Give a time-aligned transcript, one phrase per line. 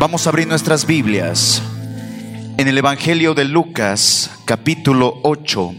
[0.00, 1.60] Vamos a abrir nuestras Biblias
[2.56, 5.74] en el Evangelio de Lucas, capítulo 8,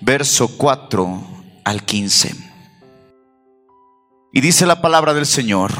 [0.00, 1.22] verso 4
[1.62, 2.34] al 15.
[4.32, 5.70] Y dice la palabra del Señor,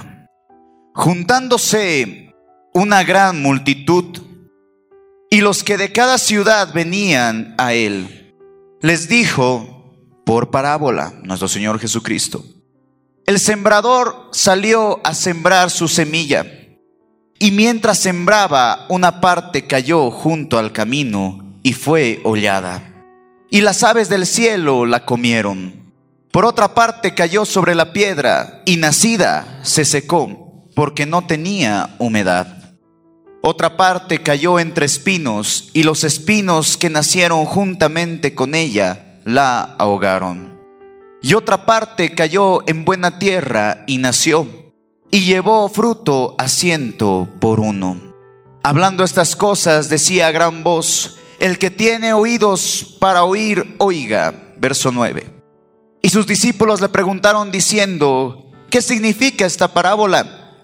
[0.93, 2.35] juntándose
[2.75, 4.21] una gran multitud
[5.31, 8.35] y los que de cada ciudad venían a él,
[8.83, 9.97] les dijo
[10.27, 12.45] por parábola nuestro Señor Jesucristo,
[13.25, 16.62] el sembrador salió a sembrar su semilla
[17.39, 22.83] y mientras sembraba, una parte cayó junto al camino y fue hollada.
[23.51, 25.93] Y las aves del cielo la comieron.
[26.31, 32.77] Por otra parte cayó sobre la piedra y nacida se secó porque no tenía humedad.
[33.43, 40.59] Otra parte cayó entre espinos y los espinos que nacieron juntamente con ella la ahogaron.
[41.21, 44.62] Y otra parte cayó en buena tierra y nació
[45.13, 48.01] y llevó fruto a ciento por uno.
[48.65, 54.55] Hablando estas cosas, decía a gran voz, el que tiene oídos para oír, oiga.
[54.57, 55.29] Verso 9.
[56.01, 60.55] Y sus discípulos le preguntaron diciendo, ¿qué significa esta parábola?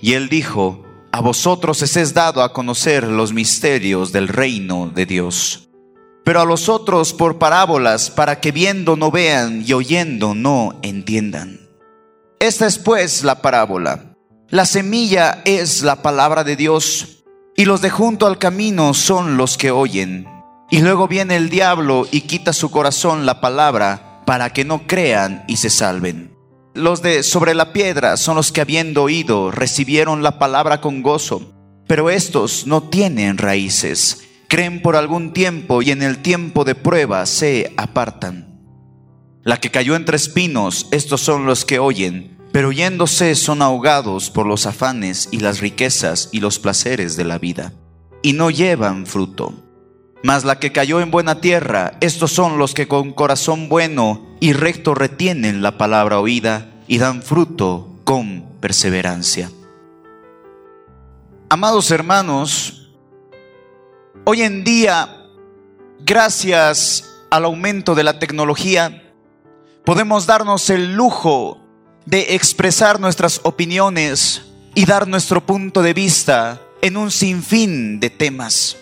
[0.00, 5.06] Y él dijo, a vosotros os es dado a conocer los misterios del reino de
[5.06, 5.68] Dios,
[6.24, 11.61] pero a los otros por parábolas, para que viendo no vean y oyendo no entiendan.
[12.42, 14.16] Esta es pues la parábola.
[14.48, 17.22] La semilla es la palabra de Dios
[17.56, 20.26] y los de junto al camino son los que oyen.
[20.68, 25.44] Y luego viene el diablo y quita su corazón la palabra para que no crean
[25.46, 26.36] y se salven.
[26.74, 31.52] Los de sobre la piedra son los que habiendo oído recibieron la palabra con gozo,
[31.86, 37.24] pero estos no tienen raíces, creen por algún tiempo y en el tiempo de prueba
[37.24, 38.51] se apartan.
[39.44, 44.46] La que cayó entre espinos, estos son los que oyen, pero yéndose son ahogados por
[44.46, 47.72] los afanes y las riquezas y los placeres de la vida,
[48.22, 49.52] y no llevan fruto.
[50.22, 54.52] Mas la que cayó en buena tierra, estos son los que con corazón bueno y
[54.52, 59.50] recto retienen la palabra oída y dan fruto con perseverancia.
[61.48, 62.92] Amados hermanos,
[64.22, 65.26] hoy en día,
[65.98, 69.01] gracias al aumento de la tecnología,
[69.84, 71.58] podemos darnos el lujo
[72.06, 74.42] de expresar nuestras opiniones
[74.74, 78.76] y dar nuestro punto de vista en un sinfín de temas.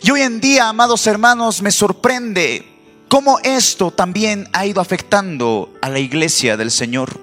[0.00, 2.64] Y hoy en día, amados hermanos, me sorprende
[3.08, 7.20] cómo esto también ha ido afectando a la iglesia del Señor.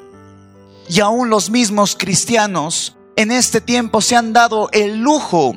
[0.90, 5.54] Y aún los mismos cristianos en este tiempo se han dado el lujo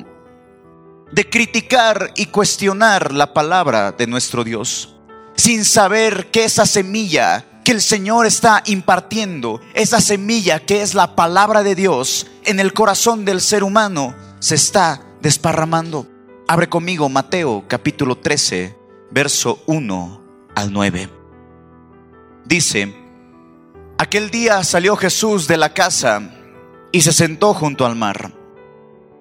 [1.11, 4.95] de criticar y cuestionar la palabra de nuestro Dios
[5.39, 11.15] sin saber que esa semilla que el Señor está impartiendo, esa semilla que es la
[11.15, 16.07] palabra de Dios en el corazón del ser humano, se está desparramando.
[16.47, 18.75] Abre conmigo Mateo capítulo 13,
[19.11, 20.21] verso 1
[20.55, 21.09] al 9.
[22.45, 22.93] Dice,
[23.97, 26.21] aquel día salió Jesús de la casa
[26.91, 28.33] y se sentó junto al mar.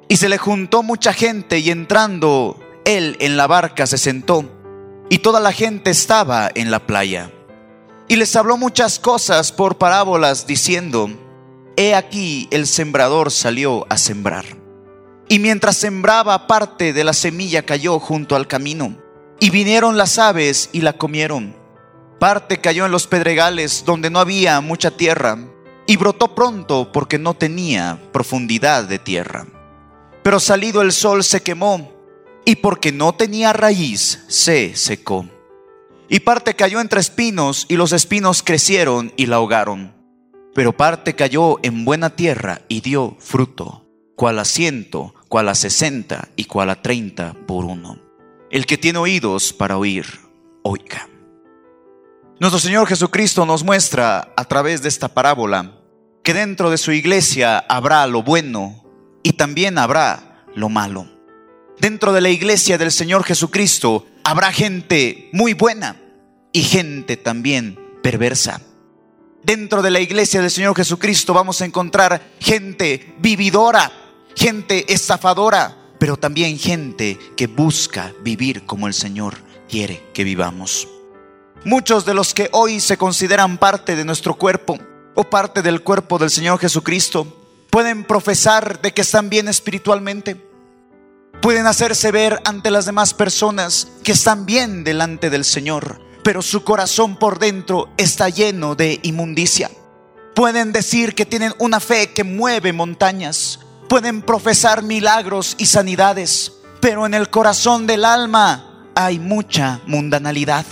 [0.09, 4.58] Y se le juntó mucha gente y entrando él en la barca se sentó
[5.09, 7.31] y toda la gente estaba en la playa.
[8.09, 11.11] Y les habló muchas cosas por parábolas diciendo,
[11.77, 14.45] He aquí el sembrador salió a sembrar.
[15.29, 18.97] Y mientras sembraba parte de la semilla cayó junto al camino.
[19.41, 21.55] Y vinieron las aves y la comieron.
[22.19, 25.39] Parte cayó en los pedregales donde no había mucha tierra.
[25.87, 29.47] Y brotó pronto porque no tenía profundidad de tierra.
[30.23, 31.98] Pero salido el sol se quemó
[32.49, 35.29] y porque no tenía raíz, se secó.
[36.09, 39.95] Y parte cayó entre espinos, y los espinos crecieron y la ahogaron.
[40.55, 46.29] Pero parte cayó en buena tierra y dio fruto, cual a ciento, cual a sesenta
[46.37, 47.99] y cual a treinta por uno.
[48.51, 50.07] El que tiene oídos para oír,
[50.63, 51.07] oiga.
[52.41, 55.83] Nuestro Señor Jesucristo nos muestra a través de esta parábola
[56.25, 58.87] que dentro de su iglesia habrá lo bueno
[59.23, 61.18] y también habrá lo malo
[61.81, 66.01] dentro de la iglesia del Señor Jesucristo habrá gente muy buena
[66.53, 68.61] y gente también perversa.
[69.43, 73.93] Dentro de la iglesia del Señor Jesucristo vamos a encontrar gente vividora,
[74.35, 79.39] gente estafadora, pero también gente que busca vivir como el Señor
[79.69, 80.89] quiere que vivamos.
[81.65, 84.79] Muchos de los que hoy se consideran parte de nuestro cuerpo
[85.15, 87.27] o parte del cuerpo del Señor Jesucristo
[87.71, 90.37] pueden profesar de que están bien espiritualmente,
[91.49, 96.63] Pueden hacerse ver ante las demás personas que están bien delante del Señor, pero su
[96.63, 99.71] corazón por dentro está lleno de inmundicia.
[100.35, 106.53] Pueden decir que tienen una fe que mueve montañas, pueden profesar milagros y sanidades,
[106.83, 110.67] pero en el corazón del alma hay mucha mundanalidad.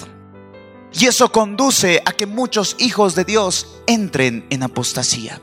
[0.93, 5.41] Y eso conduce a que muchos hijos de Dios entren en apostasía.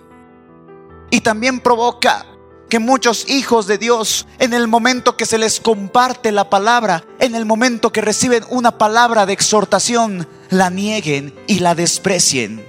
[1.09, 2.27] Y también provoca
[2.69, 7.35] que muchos hijos de Dios, en el momento que se les comparte la palabra, en
[7.35, 12.65] el momento que reciben una palabra de exhortación, la nieguen y la desprecien.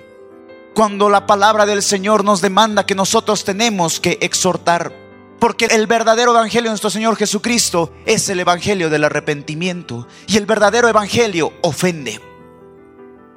[0.74, 4.92] Cuando la palabra del Señor nos demanda que nosotros tenemos que exhortar.
[5.38, 10.08] Porque el verdadero evangelio de nuestro Señor Jesucristo es el evangelio del arrepentimiento.
[10.26, 12.20] Y el verdadero evangelio ofende.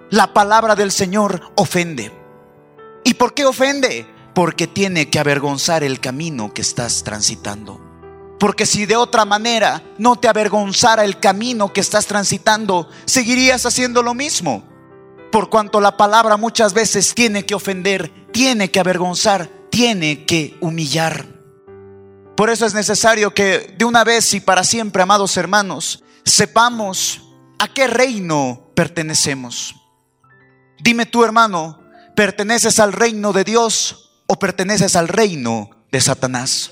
[0.10, 2.12] La palabra del Señor ofende.
[3.04, 4.08] ¿Y por qué ofende?
[4.38, 7.82] Porque tiene que avergonzar el camino que estás transitando.
[8.40, 14.04] Porque si de otra manera no te avergonzara el camino que estás transitando, seguirías haciendo
[14.04, 14.64] lo mismo.
[15.32, 21.26] Por cuanto la palabra muchas veces tiene que ofender, tiene que avergonzar, tiene que humillar.
[22.36, 27.24] Por eso es necesario que de una vez y para siempre, amados hermanos, sepamos
[27.58, 29.74] a qué reino pertenecemos.
[30.80, 31.80] Dime tú, hermano,
[32.16, 36.72] ¿perteneces al reino de Dios o perteneces al reino de Satanás.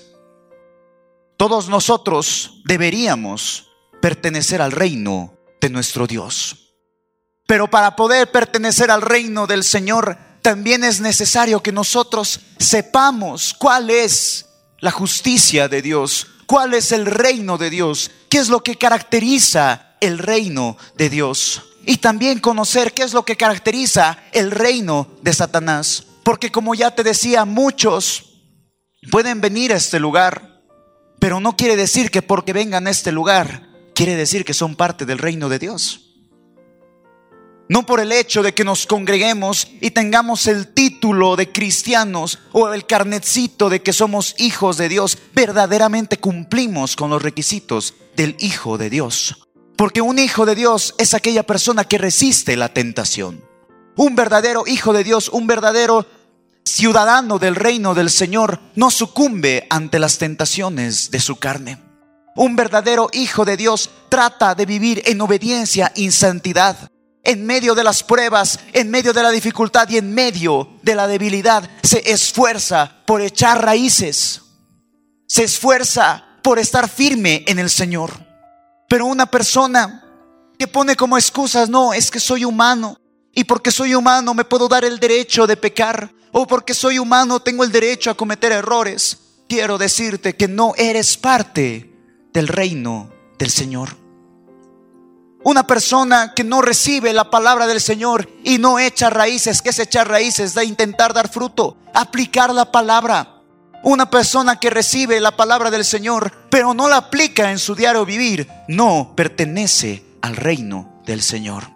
[1.38, 3.70] Todos nosotros deberíamos
[4.02, 6.74] pertenecer al reino de nuestro Dios.
[7.48, 13.90] Pero para poder pertenecer al reino del Señor, también es necesario que nosotros sepamos cuál
[13.90, 14.46] es
[14.80, 19.96] la justicia de Dios, cuál es el reino de Dios, qué es lo que caracteriza
[20.02, 21.64] el reino de Dios.
[21.86, 26.06] Y también conocer qué es lo que caracteriza el reino de Satanás.
[26.26, 28.42] Porque como ya te decía, muchos
[29.12, 30.64] pueden venir a este lugar,
[31.20, 35.06] pero no quiere decir que porque vengan a este lugar, quiere decir que son parte
[35.06, 36.16] del reino de Dios.
[37.70, 42.74] No por el hecho de que nos congreguemos y tengamos el título de cristianos o
[42.74, 48.80] el carnetcito de que somos hijos de Dios, verdaderamente cumplimos con los requisitos del hijo
[48.80, 49.48] de Dios.
[49.78, 53.45] Porque un hijo de Dios es aquella persona que resiste la tentación.
[53.98, 56.06] Un verdadero hijo de Dios, un verdadero
[56.66, 61.80] ciudadano del reino del Señor, no sucumbe ante las tentaciones de su carne.
[62.36, 66.76] Un verdadero hijo de Dios trata de vivir en obediencia y santidad.
[67.24, 71.08] En medio de las pruebas, en medio de la dificultad y en medio de la
[71.08, 74.42] debilidad, se esfuerza por echar raíces.
[75.28, 78.12] Se esfuerza por estar firme en el Señor.
[78.90, 80.04] Pero una persona
[80.60, 82.98] que pone como excusas, no, es que soy humano,
[83.36, 86.10] y porque soy humano me puedo dar el derecho de pecar.
[86.32, 89.18] O porque soy humano tengo el derecho a cometer errores.
[89.48, 91.94] Quiero decirte que no eres parte
[92.34, 93.90] del reino del Señor.
[95.44, 99.80] Una persona que no recibe la palabra del Señor y no echa raíces, que es
[99.80, 100.56] echar raíces?
[100.56, 103.44] De intentar dar fruto, aplicar la palabra.
[103.84, 108.06] Una persona que recibe la palabra del Señor, pero no la aplica en su diario
[108.06, 111.75] vivir, no pertenece al reino del Señor.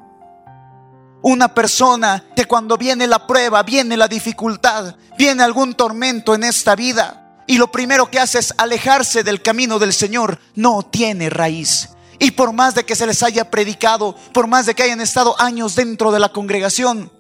[1.22, 6.76] Una persona que cuando viene la prueba, viene la dificultad, viene algún tormento en esta
[6.76, 11.90] vida y lo primero que hace es alejarse del camino del Señor, no tiene raíz.
[12.20, 15.36] Y por más de que se les haya predicado, por más de que hayan estado
[15.42, 17.12] años dentro de la congregación,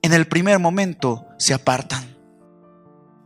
[0.00, 2.16] en el primer momento se apartan.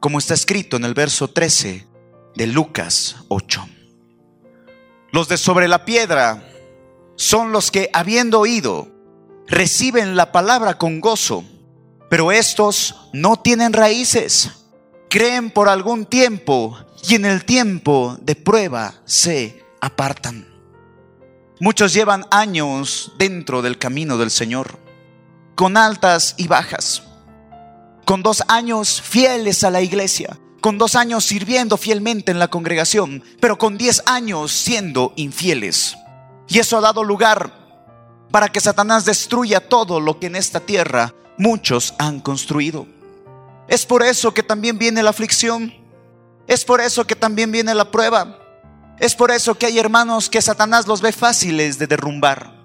[0.01, 1.87] Como está escrito en el verso 13
[2.35, 3.69] de Lucas 8.
[5.11, 6.49] Los de sobre la piedra
[7.17, 8.89] son los que, habiendo oído,
[9.47, 11.45] reciben la palabra con gozo,
[12.09, 14.51] pero estos no tienen raíces.
[15.09, 16.77] Creen por algún tiempo
[17.09, 20.49] y en el tiempo de prueba se apartan.
[21.61, 24.79] Muchos llevan años dentro del camino del Señor,
[25.55, 27.03] con altas y bajas,
[28.05, 33.23] con dos años fieles a la iglesia, con dos años sirviendo fielmente en la congregación,
[33.41, 35.97] pero con diez años siendo infieles.
[36.49, 37.62] Y eso ha dado lugar
[38.33, 42.87] para que Satanás destruya todo lo que en esta tierra muchos han construido.
[43.69, 45.73] Es por eso que también viene la aflicción.
[46.47, 48.39] Es por eso que también viene la prueba.
[48.99, 52.61] Es por eso que hay hermanos que Satanás los ve fáciles de derrumbar.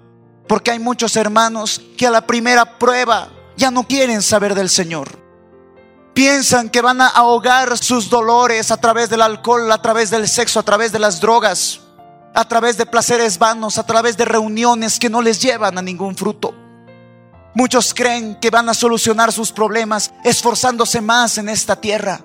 [0.48, 5.18] Porque hay muchos hermanos que a la primera prueba ya no quieren saber del Señor.
[6.14, 10.58] Piensan que van a ahogar sus dolores a través del alcohol, a través del sexo,
[10.58, 11.80] a través de las drogas
[12.38, 16.14] a través de placeres vanos, a través de reuniones que no les llevan a ningún
[16.14, 16.54] fruto.
[17.52, 22.20] Muchos creen que van a solucionar sus problemas esforzándose más en esta tierra,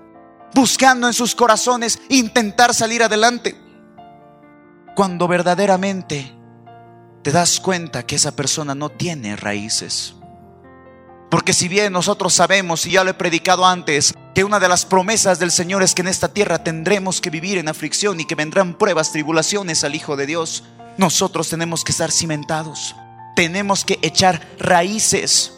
[0.54, 3.60] buscando en sus corazones intentar salir adelante.
[4.96, 6.32] Cuando verdaderamente
[7.24, 10.14] te das cuenta que esa persona no tiene raíces.
[11.32, 14.86] Porque si bien nosotros sabemos, y ya lo he predicado antes, que una de las
[14.86, 18.36] promesas del Señor es que en esta tierra tendremos que vivir en aflicción y que
[18.36, 20.64] vendrán pruebas, tribulaciones al Hijo de Dios,
[20.98, 22.96] nosotros tenemos que estar cimentados,
[23.36, 25.54] tenemos que echar raíces,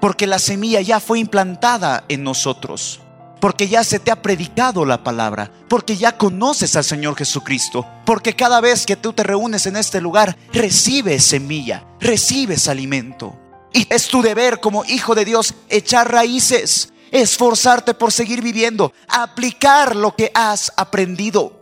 [0.00, 3.00] porque la semilla ya fue implantada en nosotros,
[3.40, 8.36] porque ya se te ha predicado la palabra, porque ya conoces al Señor Jesucristo, porque
[8.36, 13.36] cada vez que tú te reúnes en este lugar, recibes semilla, recibes alimento.
[13.72, 19.96] Y es tu deber como hijo de Dios echar raíces, esforzarte por seguir viviendo, aplicar
[19.96, 21.60] lo que has aprendido.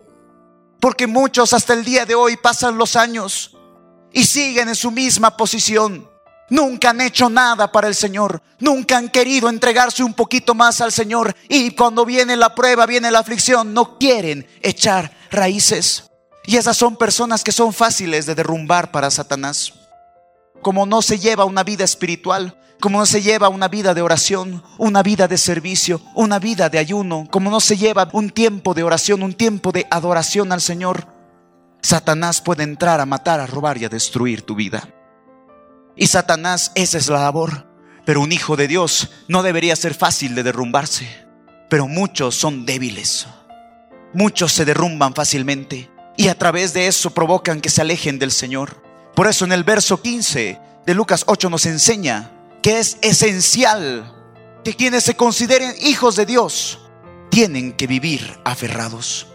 [0.81, 3.57] Porque muchos hasta el día de hoy pasan los años
[4.13, 6.09] y siguen en su misma posición.
[6.51, 8.41] Nunca han hecho nada para el Señor.
[8.59, 11.35] Nunca han querido entregarse un poquito más al Señor.
[11.49, 16.05] Y cuando viene la prueba, viene la aflicción, no quieren echar raíces.
[16.45, 19.75] Y esas son personas que son fáciles de derrumbar para Satanás.
[20.63, 24.63] Como no se lleva una vida espiritual, como no se lleva una vida de oración,
[24.79, 28.83] una vida de servicio, una vida de ayuno, como no se lleva un tiempo de
[28.83, 31.07] oración, un tiempo de adoración al Señor,
[31.83, 34.89] Satanás puede entrar a matar, a robar y a destruir tu vida.
[35.97, 37.67] Y Satanás, esa es la labor.
[38.05, 41.09] Pero un hijo de Dios no debería ser fácil de derrumbarse.
[41.69, 43.27] Pero muchos son débiles.
[44.15, 48.83] Muchos se derrumban fácilmente y a través de eso provocan que se alejen del Señor.
[49.15, 52.31] Por eso en el verso 15 de Lucas 8 nos enseña
[52.63, 54.15] que es esencial
[54.65, 56.79] que quienes se consideren hijos de Dios
[57.31, 59.27] tienen que vivir aferrados.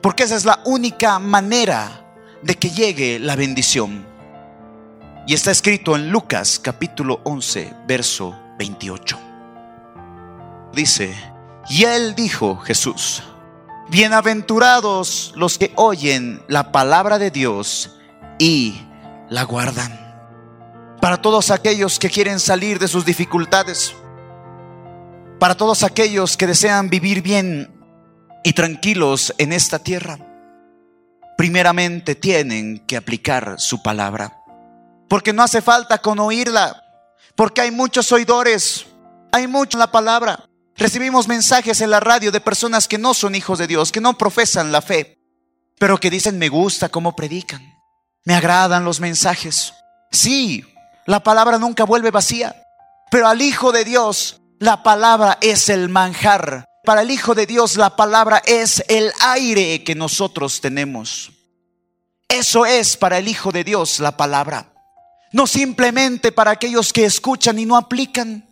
[0.00, 4.06] Porque esa es la única manera de que llegue la bendición.
[5.26, 9.18] Y está escrito en Lucas capítulo 11, verso 28.
[10.72, 11.14] Dice,
[11.68, 13.22] y él dijo, Jesús,
[13.88, 17.98] bienaventurados los que oyen la palabra de Dios
[18.42, 18.74] y
[19.30, 19.96] la guardan
[21.00, 23.94] para todos aquellos que quieren salir de sus dificultades,
[25.38, 27.72] para todos aquellos que desean vivir bien
[28.42, 30.18] y tranquilos en esta tierra,
[31.38, 34.36] primeramente tienen que aplicar su palabra.
[35.08, 36.82] Porque no hace falta con oírla,
[37.36, 38.86] porque hay muchos oidores,
[39.30, 40.48] hay mucho en la palabra.
[40.76, 44.18] Recibimos mensajes en la radio de personas que no son hijos de Dios, que no
[44.18, 45.16] profesan la fe,
[45.78, 47.71] pero que dicen me gusta cómo predican,
[48.24, 49.74] me agradan los mensajes.
[50.10, 50.64] Sí,
[51.06, 52.54] la palabra nunca vuelve vacía.
[53.10, 56.64] Pero al Hijo de Dios, la palabra es el manjar.
[56.84, 61.32] Para el Hijo de Dios, la palabra es el aire que nosotros tenemos.
[62.28, 64.72] Eso es para el Hijo de Dios la palabra.
[65.32, 68.48] No simplemente para aquellos que escuchan y no aplican.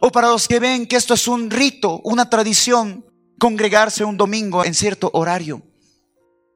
[0.00, 3.04] O para los que ven que esto es un rito, una tradición,
[3.38, 5.62] congregarse un domingo en cierto horario.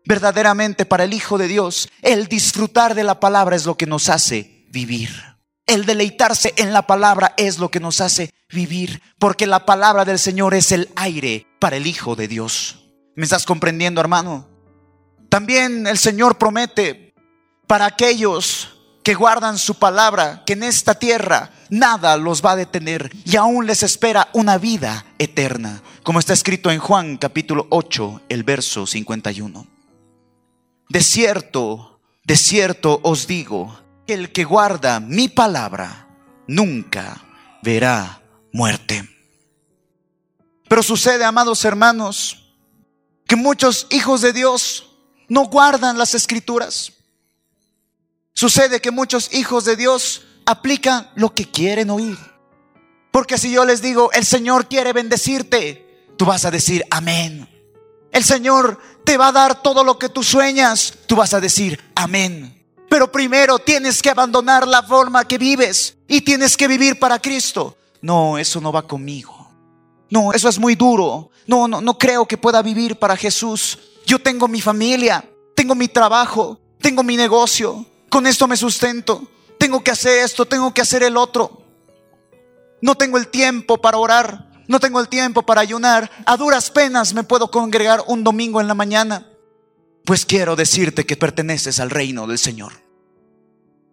[0.04, 4.08] Verdaderamente para el Hijo de Dios, el disfrutar de la palabra es lo que nos
[4.08, 5.10] hace vivir.
[5.66, 10.18] El deleitarse en la palabra es lo que nos hace vivir, porque la palabra del
[10.18, 12.84] Señor es el aire para el Hijo de Dios.
[13.14, 14.48] ¿Me estás comprendiendo, hermano?
[15.28, 17.14] También el Señor promete
[17.66, 18.70] para aquellos
[19.02, 23.66] que guardan su palabra, que en esta tierra nada los va a detener y aún
[23.66, 29.71] les espera una vida eterna, como está escrito en Juan capítulo 8, el verso 51.
[30.92, 36.06] De cierto, de cierto os digo, el que guarda mi palabra
[36.46, 37.24] nunca
[37.62, 38.20] verá
[38.52, 39.08] muerte.
[40.68, 42.52] Pero sucede, amados hermanos,
[43.26, 44.90] que muchos hijos de Dios
[45.28, 46.92] no guardan las escrituras.
[48.34, 52.18] Sucede que muchos hijos de Dios aplican lo que quieren oír.
[53.10, 57.48] Porque si yo les digo, el Señor quiere bendecirte, tú vas a decir, amén.
[58.12, 61.82] El Señor te va a dar todo lo que tú sueñas, tú vas a decir,
[61.94, 62.62] amén.
[62.88, 67.76] Pero primero tienes que abandonar la forma que vives y tienes que vivir para Cristo.
[68.02, 69.50] No, eso no va conmigo.
[70.10, 71.30] No, eso es muy duro.
[71.46, 73.78] No, no, no creo que pueda vivir para Jesús.
[74.04, 77.86] Yo tengo mi familia, tengo mi trabajo, tengo mi negocio.
[78.10, 79.26] Con esto me sustento.
[79.58, 81.62] Tengo que hacer esto, tengo que hacer el otro.
[82.82, 84.51] No tengo el tiempo para orar.
[84.72, 86.10] No tengo el tiempo para ayunar.
[86.24, 89.26] A duras penas me puedo congregar un domingo en la mañana.
[90.06, 92.72] Pues quiero decirte que perteneces al reino del Señor.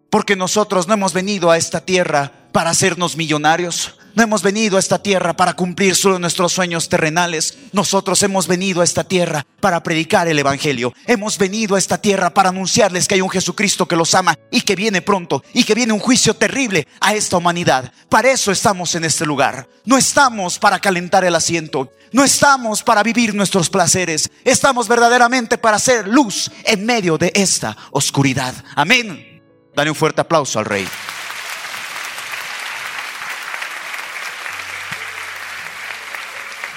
[0.10, 3.99] Porque nosotros no hemos venido a esta tierra para hacernos millonarios.
[4.20, 7.58] No hemos venido a esta tierra para cumplir solo nuestros sueños terrenales.
[7.72, 10.94] Nosotros hemos venido a esta tierra para predicar el Evangelio.
[11.08, 14.60] Hemos venido a esta tierra para anunciarles que hay un Jesucristo que los ama y
[14.60, 17.94] que viene pronto y que viene un juicio terrible a esta humanidad.
[18.10, 19.70] Para eso estamos en este lugar.
[19.86, 21.90] No estamos para calentar el asiento.
[22.12, 24.30] No estamos para vivir nuestros placeres.
[24.44, 28.54] Estamos verdaderamente para hacer luz en medio de esta oscuridad.
[28.76, 29.42] Amén.
[29.74, 30.86] Dale un fuerte aplauso al rey.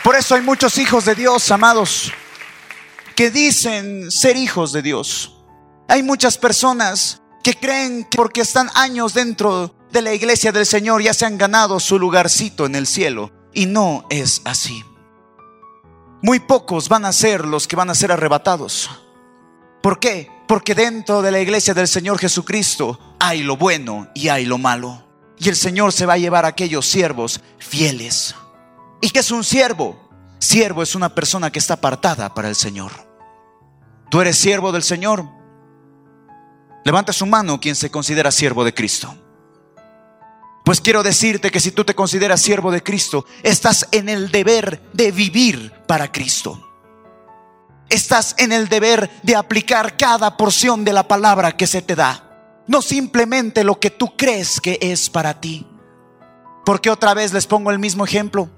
[0.02, 2.12] Por eso hay muchos hijos de Dios, amados,
[3.14, 5.37] que dicen ser hijos de Dios.
[5.88, 11.02] Hay muchas personas que creen que porque están años dentro de la iglesia del Señor
[11.02, 13.30] ya se han ganado su lugarcito en el cielo.
[13.52, 14.82] Y no es así.
[16.21, 18.90] Muy pocos van a ser los que van a ser arrebatados.
[19.82, 20.30] ¿Por qué?
[20.49, 25.04] Porque dentro de la iglesia del Señor Jesucristo hay lo bueno y hay lo malo.
[25.38, 28.35] Y el Señor se va a llevar a aquellos siervos fieles.
[29.02, 30.09] ¿Y qué es un siervo?
[30.38, 32.92] Siervo es una persona que está apartada para el Señor.
[34.11, 35.28] ¿Tú eres siervo del Señor?
[36.85, 39.14] Levanta su mano quien se considera siervo de Cristo.
[40.64, 44.80] Pues quiero decirte que si tú te consideras siervo de Cristo, estás en el deber
[44.92, 46.68] de vivir para Cristo.
[47.88, 52.62] Estás en el deber de aplicar cada porción de la palabra que se te da.
[52.68, 55.66] No simplemente lo que tú crees que es para ti.
[56.64, 58.49] Porque otra vez les pongo el mismo ejemplo.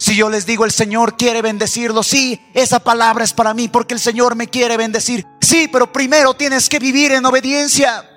[0.00, 3.92] Si yo les digo el Señor quiere bendecirlo, sí, esa palabra es para mí porque
[3.92, 5.26] el Señor me quiere bendecir.
[5.42, 8.08] Sí, pero primero tienes que vivir en obediencia.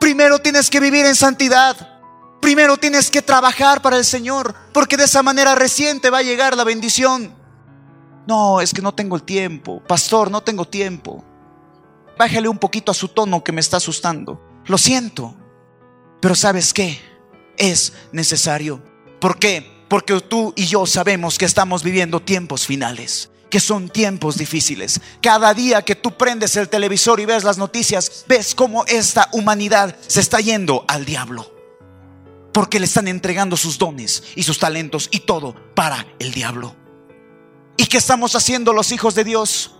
[0.00, 1.76] Primero tienes que vivir en santidad.
[2.40, 6.22] Primero tienes que trabajar para el Señor, porque de esa manera recién te va a
[6.22, 7.34] llegar la bendición.
[8.26, 9.82] No, es que no tengo el tiempo.
[9.86, 11.22] Pastor, no tengo tiempo.
[12.18, 14.40] Bájale un poquito a su tono que me está asustando.
[14.64, 15.34] Lo siento.
[16.22, 16.98] Pero ¿sabes qué?
[17.58, 18.82] Es necesario.
[19.20, 19.71] ¿Por qué?
[19.92, 24.98] Porque tú y yo sabemos que estamos viviendo tiempos finales que son tiempos difíciles.
[25.20, 29.94] Cada día que tú prendes el televisor y ves las noticias, ves cómo esta humanidad
[30.06, 31.52] se está yendo al diablo
[32.54, 36.74] porque le están entregando sus dones y sus talentos y todo para el diablo.
[37.76, 39.72] ¿Y qué estamos haciendo los hijos de Dios?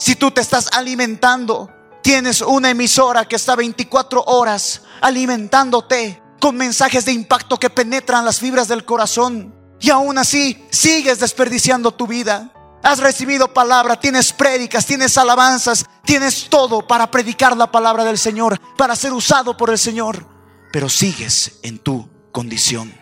[0.00, 1.70] Si tú te estás alimentando,
[2.02, 8.40] tienes una emisora que está 24 horas alimentándote con mensajes de impacto que penetran las
[8.40, 12.52] fibras del corazón y aún así sigues desperdiciando tu vida.
[12.82, 18.60] Has recibido palabra, tienes prédicas, tienes alabanzas, tienes todo para predicar la palabra del Señor,
[18.76, 20.26] para ser usado por el Señor,
[20.72, 22.94] pero sigues en tu condición.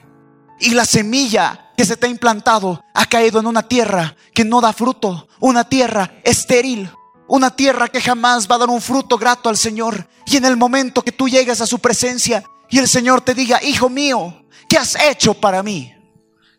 [0.60, 4.60] Y la semilla que se te ha implantado ha caído en una tierra que no
[4.60, 6.90] da fruto, una tierra estéril,
[7.28, 10.08] una tierra que jamás va a dar un fruto grato al Señor.
[10.26, 13.62] Y en el momento que tú llegues a su presencia y el Señor te diga,
[13.62, 15.94] hijo mío, ¿qué has hecho para mí?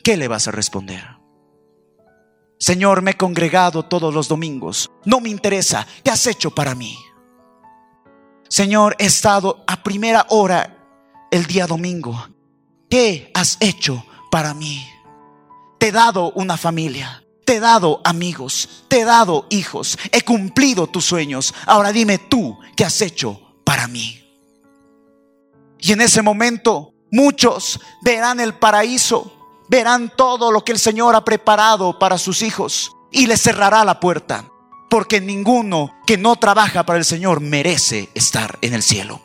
[0.09, 1.03] ¿Qué le vas a responder?
[2.57, 4.89] Señor, me he congregado todos los domingos.
[5.05, 5.85] No me interesa.
[6.03, 6.97] ¿Qué has hecho para mí?
[8.47, 12.27] Señor, he estado a primera hora el día domingo.
[12.89, 14.83] ¿qué has hecho para mí?
[15.77, 20.87] Te he dado una familia, te he dado amigos, te he dado hijos, he cumplido
[20.87, 21.53] tus sueños.
[21.67, 24.19] Ahora dime tú, ¿qué has hecho para mí?
[25.77, 29.38] Y en ese momento muchos verán el paraíso,
[29.69, 33.99] verán todo lo que el Señor ha preparado para sus hijos y les cerrará la
[33.99, 34.45] puerta,
[34.89, 39.21] porque ninguno que no trabaja para el Señor merece estar en el cielo.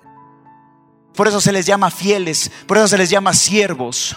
[1.14, 4.16] Por eso se les llama fieles, por eso se les llama siervos.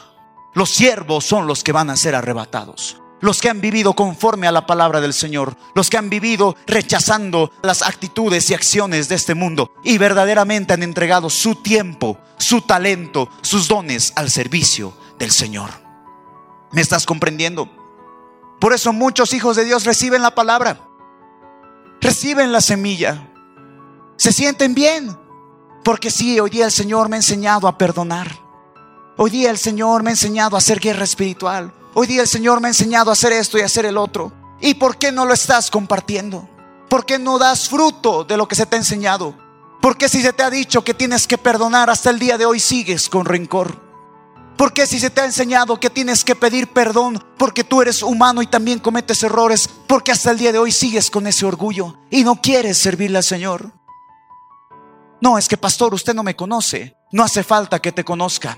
[0.54, 3.02] Los siervos son los que van a ser arrebatados.
[3.20, 5.56] Los que han vivido conforme a la palabra del Señor.
[5.76, 9.72] Los que han vivido rechazando las actitudes y acciones de este mundo.
[9.84, 15.87] Y verdaderamente han entregado su tiempo, su talento, sus dones al servicio del Señor.
[16.72, 17.70] ¿Me estás comprendiendo?
[18.60, 20.82] Por eso muchos hijos de Dios reciben la palabra.
[22.02, 23.30] Reciben la semilla.
[24.18, 25.18] Se sienten bien.
[25.84, 28.30] Porque sí, hoy día el Señor me ha enseñado a perdonar.
[29.16, 31.74] Hoy día el Señor me ha enseñado a hacer guerra espiritual.
[31.94, 34.32] Hoy día el Señor me ha enseñado a hacer esto y a hacer el otro.
[34.60, 36.48] ¿Y por qué no lo estás compartiendo?
[36.90, 39.34] ¿Por qué no das fruto de lo que se te ha enseñado?
[39.82, 42.46] ¿Por qué si se te ha dicho que tienes que perdonar hasta el día de
[42.46, 43.87] hoy sigues con rencor?
[44.58, 48.02] ¿Por qué si se te ha enseñado que tienes que pedir perdón porque tú eres
[48.02, 49.70] humano y también cometes errores?
[49.88, 53.24] Porque hasta el día de hoy sigues con ese orgullo y no quieres servirle al
[53.24, 53.72] Señor.
[55.22, 56.96] No, es que pastor, usted no me conoce.
[57.12, 58.58] No hace falta que te conozca.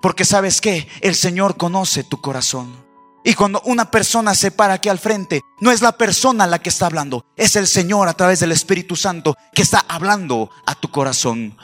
[0.00, 2.84] Porque sabes que el Señor conoce tu corazón.
[3.22, 6.68] Y cuando una persona se para aquí al frente, no es la persona la que
[6.68, 10.90] está hablando, es el Señor a través del Espíritu Santo que está hablando a tu
[10.90, 11.56] corazón.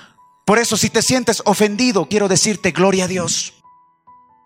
[0.47, 3.60] Por eso si te sientes ofendido, quiero decirte gloria a Dios.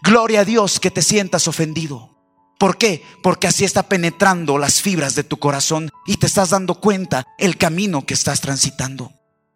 [0.05, 2.11] Gloria a Dios que te sientas ofendido.
[2.59, 3.03] ¿Por qué?
[3.23, 7.57] Porque así está penetrando las fibras de tu corazón y te estás dando cuenta el
[7.57, 9.13] camino que estás transitando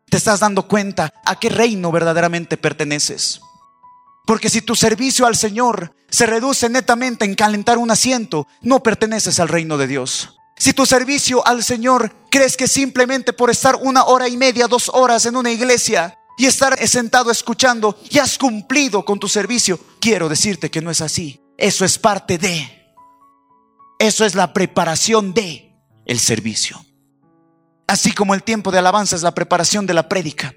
[0.08, 3.40] te estás dando cuenta a qué reino verdaderamente perteneces.
[4.26, 9.40] Porque si tu servicio al Señor se reduce netamente en calentar un asiento, no perteneces
[9.40, 10.34] al reino de Dios.
[10.56, 14.90] Si tu servicio al Señor crees que simplemente por estar una hora y media, dos
[14.92, 20.29] horas en una iglesia y estar sentado escuchando, ya has cumplido con tu servicio, quiero
[20.29, 21.42] decirte que no es así.
[21.59, 22.94] Eso es parte de.
[23.98, 25.74] Eso es la preparación de
[26.07, 26.83] el servicio.
[27.88, 30.55] Así como el tiempo de alabanza es la preparación de la prédica.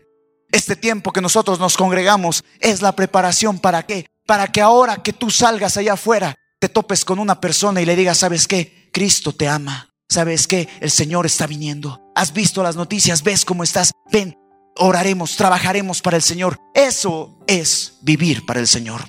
[0.51, 4.05] Este tiempo que nosotros nos congregamos es la preparación para qué?
[4.27, 7.95] Para que ahora que tú salgas allá afuera, te topes con una persona y le
[7.95, 8.91] digas, ¿sabes qué?
[8.93, 9.89] Cristo te ama.
[10.09, 10.67] ¿Sabes qué?
[10.81, 12.01] El Señor está viniendo.
[12.15, 13.91] Has visto las noticias, ves cómo estás.
[14.11, 14.37] Ven,
[14.77, 16.59] oraremos, trabajaremos para el Señor.
[16.73, 19.01] Eso es vivir para el Señor.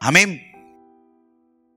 [0.00, 0.42] Amén.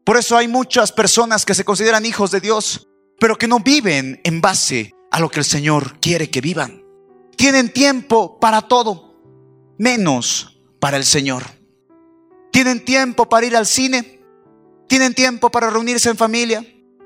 [0.04, 2.88] Por eso hay muchas personas que se consideran hijos de Dios,
[3.20, 6.84] pero que no viven en base a lo que el Señor quiere que vivan.
[7.36, 9.22] Tienen tiempo para todo,
[9.78, 11.44] menos para el Señor.
[12.52, 14.20] Tienen tiempo para ir al cine,
[14.88, 16.66] tienen tiempo para reunirse en familia,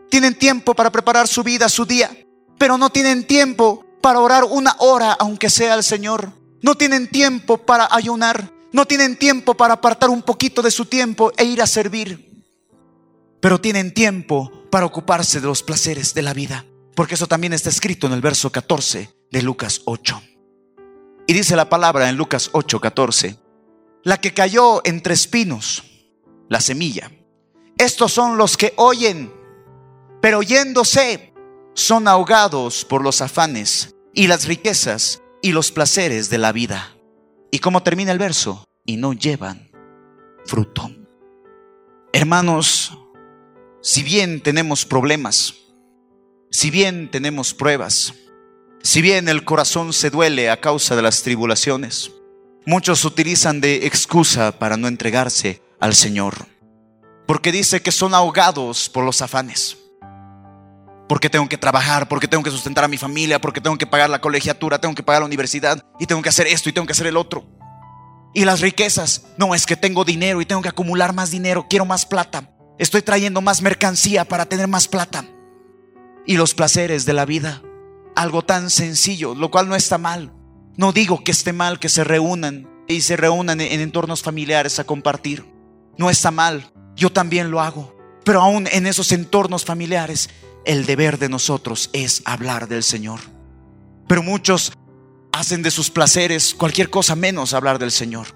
[0.10, 2.10] tienen tiempo para preparar su vida, su día,
[2.58, 6.32] pero no tienen tiempo para orar una hora, aunque sea al Señor.
[6.62, 11.32] No tienen tiempo para ayunar, no tienen tiempo para apartar un poquito de su tiempo
[11.38, 12.34] e ir a servir
[13.44, 17.68] pero tienen tiempo para ocuparse de los placeres de la vida, porque eso también está
[17.68, 20.22] escrito en el verso 14 de Lucas 8.
[21.28, 23.38] Y dice la palabra en Lucas 8, 14,
[24.04, 25.84] la que cayó entre espinos,
[26.48, 27.12] la semilla.
[27.78, 29.34] Estos son los que oyen,
[30.22, 31.33] pero oyéndose
[31.73, 36.95] son ahogados por los afanes y las riquezas y los placeres de la vida.
[37.51, 38.65] ¿Y cómo termina el verso?
[38.86, 39.71] Y no llevan
[40.45, 40.91] fruto.
[42.12, 42.97] Hermanos,
[43.81, 45.55] si bien tenemos problemas,
[46.51, 48.13] si bien tenemos pruebas,
[48.81, 52.12] si bien el corazón se duele a causa de las tribulaciones,
[52.65, 56.47] muchos utilizan de excusa para no entregarse al Señor.
[57.25, 59.77] Porque dice que son ahogados por los afanes.
[61.08, 64.10] Porque tengo que trabajar, porque tengo que sustentar a mi familia, porque tengo que pagar
[64.10, 66.94] la colegiatura, tengo que pagar la universidad y tengo que hacer esto y tengo que
[66.94, 67.46] hacer el otro.
[68.34, 71.86] Y las riquezas, no es que tengo dinero y tengo que acumular más dinero, quiero
[71.86, 72.50] más plata.
[72.80, 75.26] Estoy trayendo más mercancía para tener más plata.
[76.26, 77.62] Y los placeres de la vida.
[78.16, 80.34] Algo tan sencillo, lo cual no está mal.
[80.76, 84.84] No digo que esté mal que se reúnan y se reúnan en entornos familiares a
[84.86, 85.46] compartir.
[85.98, 86.72] No está mal.
[86.96, 87.96] Yo también lo hago.
[88.24, 90.30] Pero aún en esos entornos familiares,
[90.65, 93.19] el deber de nosotros es hablar del Señor.
[94.08, 94.73] Pero muchos
[95.32, 98.28] hacen de sus placeres cualquier cosa menos hablar del Señor.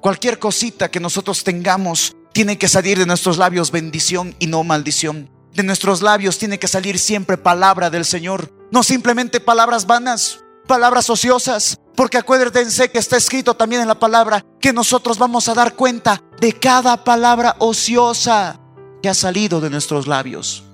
[0.00, 5.30] Cualquier cosita que nosotros tengamos tiene que salir de nuestros labios bendición y no maldición.
[5.52, 11.08] De nuestros labios tiene que salir siempre palabra del Señor, no simplemente palabras vanas, palabras
[11.08, 15.74] ociosas, porque acuérdense que está escrito también en la palabra que nosotros vamos a dar
[15.74, 18.58] cuenta de cada palabra ociosa
[19.00, 20.64] que ha salido de nuestros labios.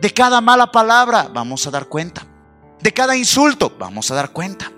[0.00, 2.26] De cada mala palabra vamos a dar cuenta.
[2.80, 4.70] De cada insulto vamos a dar cuenta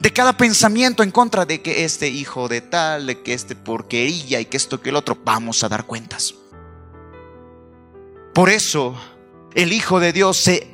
[0.00, 4.40] de cada pensamiento en contra de que este hijo de tal, de que este porquería
[4.40, 6.34] y que esto que el otro, vamos a dar cuentas.
[8.32, 8.94] Por eso
[9.54, 10.70] el Hijo de Dios se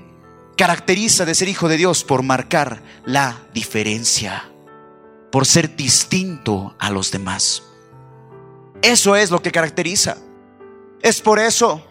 [0.57, 4.51] caracteriza de ser Hijo de Dios por marcar la diferencia,
[5.33, 7.63] por ser distinto a los demás.
[8.83, 10.19] Eso es lo que caracteriza.
[11.01, 11.83] Es por eso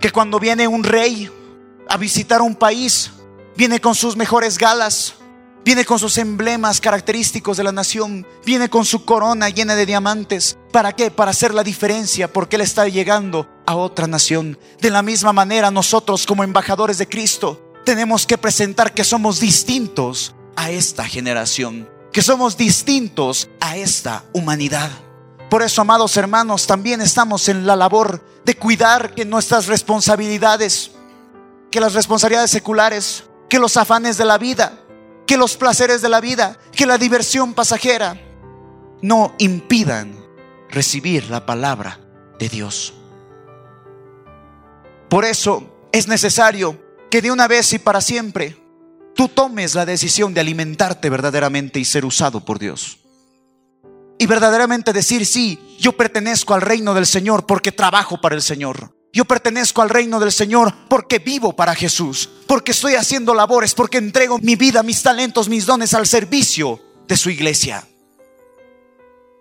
[0.00, 1.30] que cuando viene un rey
[1.90, 3.10] a visitar un país,
[3.56, 5.14] viene con sus mejores galas,
[5.62, 8.26] Viene con sus emblemas característicos de la nación.
[8.46, 10.56] Viene con su corona llena de diamantes.
[10.72, 11.10] ¿Para qué?
[11.10, 14.58] Para hacer la diferencia, porque Él está llegando a otra nación.
[14.80, 20.34] De la misma manera, nosotros como embajadores de Cristo tenemos que presentar que somos distintos
[20.56, 24.90] a esta generación, que somos distintos a esta humanidad.
[25.50, 30.92] Por eso, amados hermanos, también estamos en la labor de cuidar que nuestras responsabilidades,
[31.70, 34.72] que las responsabilidades seculares, que los afanes de la vida,
[35.26, 38.20] que los placeres de la vida, que la diversión pasajera
[39.02, 40.14] no impidan
[40.68, 42.00] recibir la palabra
[42.38, 42.94] de Dios.
[45.08, 46.80] Por eso es necesario
[47.10, 48.56] que de una vez y para siempre
[49.14, 52.98] tú tomes la decisión de alimentarte verdaderamente y ser usado por Dios.
[54.18, 58.94] Y verdaderamente decir, sí, yo pertenezco al reino del Señor porque trabajo para el Señor.
[59.12, 63.98] Yo pertenezco al reino del Señor porque vivo para Jesús, porque estoy haciendo labores, porque
[63.98, 67.86] entrego mi vida, mis talentos, mis dones al servicio de su iglesia.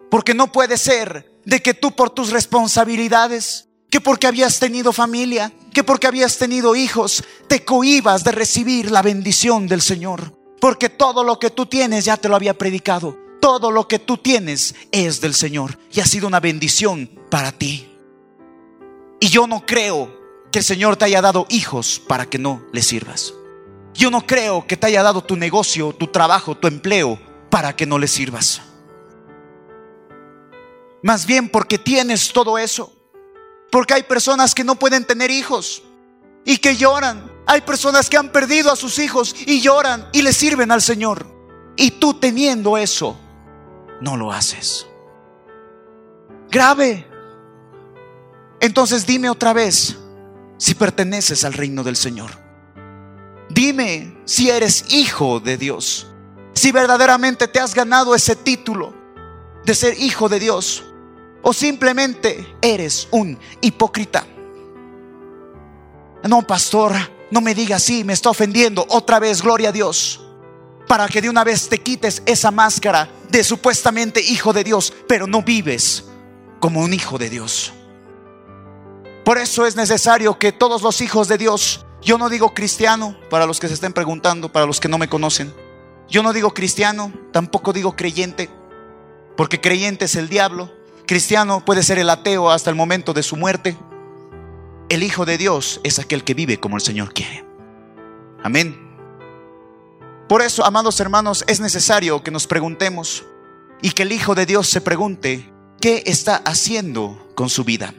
[0.09, 5.53] Porque no puede ser de que tú por tus responsabilidades, que porque habías tenido familia,
[5.71, 10.35] que porque habías tenido hijos, te cohibas de recibir la bendición del Señor.
[10.59, 13.17] Porque todo lo que tú tienes ya te lo había predicado.
[13.39, 17.87] Todo lo que tú tienes es del Señor y ha sido una bendición para ti.
[19.19, 20.19] Y yo no creo
[20.51, 23.33] que el Señor te haya dado hijos para que no le sirvas.
[23.93, 27.85] Yo no creo que te haya dado tu negocio, tu trabajo, tu empleo para que
[27.85, 28.61] no le sirvas.
[31.03, 32.93] Más bien porque tienes todo eso,
[33.71, 35.83] Porque hay personas que no pueden tener hijos
[36.43, 37.31] y que lloran.
[37.45, 41.27] Hay personas que han perdido a sus hijos y lloran y le sirven al Señor.
[41.77, 43.15] Y tú teniendo eso,
[44.01, 44.87] no lo haces.
[46.49, 47.08] Grave.
[48.59, 49.95] Entonces dime otra vez
[50.57, 52.31] si perteneces al reino del Señor.
[53.49, 56.07] Dime si eres hijo de Dios.
[56.53, 58.93] Si verdaderamente te has ganado ese título
[59.65, 60.83] de ser hijo de Dios.
[61.41, 64.25] O simplemente eres un hipócrita.
[66.27, 66.93] No, pastor,
[67.31, 68.85] no me diga así, me está ofendiendo.
[68.89, 70.21] Otra vez, gloria a Dios.
[70.85, 75.27] Para que de una vez te quites esa máscara de supuestamente hijo de Dios, pero
[75.27, 76.03] no vives
[76.59, 77.73] como un hijo de Dios.
[79.29, 83.45] Por eso es necesario que todos los hijos de Dios, yo no digo cristiano, para
[83.45, 85.53] los que se estén preguntando, para los que no me conocen,
[86.07, 88.49] yo no digo cristiano, tampoco digo creyente,
[89.37, 90.73] porque creyente es el diablo,
[91.05, 93.77] cristiano puede ser el ateo hasta el momento de su muerte.
[94.89, 97.45] El Hijo de Dios es aquel que vive como el Señor quiere.
[98.41, 98.97] Amén.
[100.27, 103.25] Por eso, amados hermanos, es necesario que nos preguntemos
[103.83, 107.93] y que el Hijo de Dios se pregunte qué está haciendo con su vida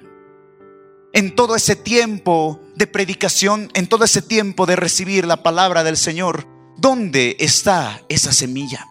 [1.13, 5.97] en todo ese tiempo de predicación, en todo ese tiempo de recibir la palabra del
[5.97, 6.47] Señor,
[6.77, 8.87] ¿dónde está esa semilla?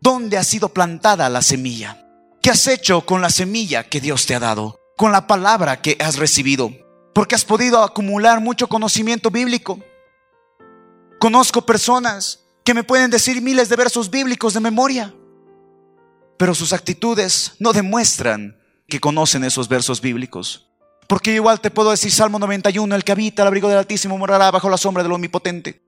[0.00, 2.06] ¿Dónde ha sido plantada la semilla?
[2.42, 4.78] ¿Qué has hecho con la semilla que Dios te ha dado?
[4.96, 6.72] Con la palabra que has recibido.
[7.14, 9.78] Porque has podido acumular mucho conocimiento bíblico.
[11.18, 15.14] Conozco personas que me pueden decir miles de versos bíblicos de memoria,
[16.38, 18.56] pero sus actitudes no demuestran
[18.88, 20.69] que conocen esos versos bíblicos.
[21.10, 24.48] Porque igual te puedo decir Salmo 91, el que habita al abrigo del Altísimo morará
[24.52, 25.82] bajo la sombra del Omnipotente.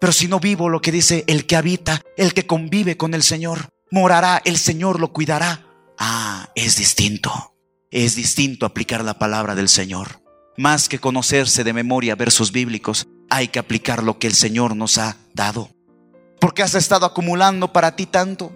[0.00, 3.22] Pero si no vivo lo que dice el que habita, el que convive con el
[3.22, 5.66] Señor, morará, el Señor lo cuidará.
[5.98, 7.54] Ah, es distinto.
[7.90, 10.22] Es distinto aplicar la palabra del Señor.
[10.56, 14.96] Más que conocerse de memoria versos bíblicos, hay que aplicar lo que el Señor nos
[14.96, 15.68] ha dado.
[16.40, 18.50] Porque has estado acumulando para ti tanto.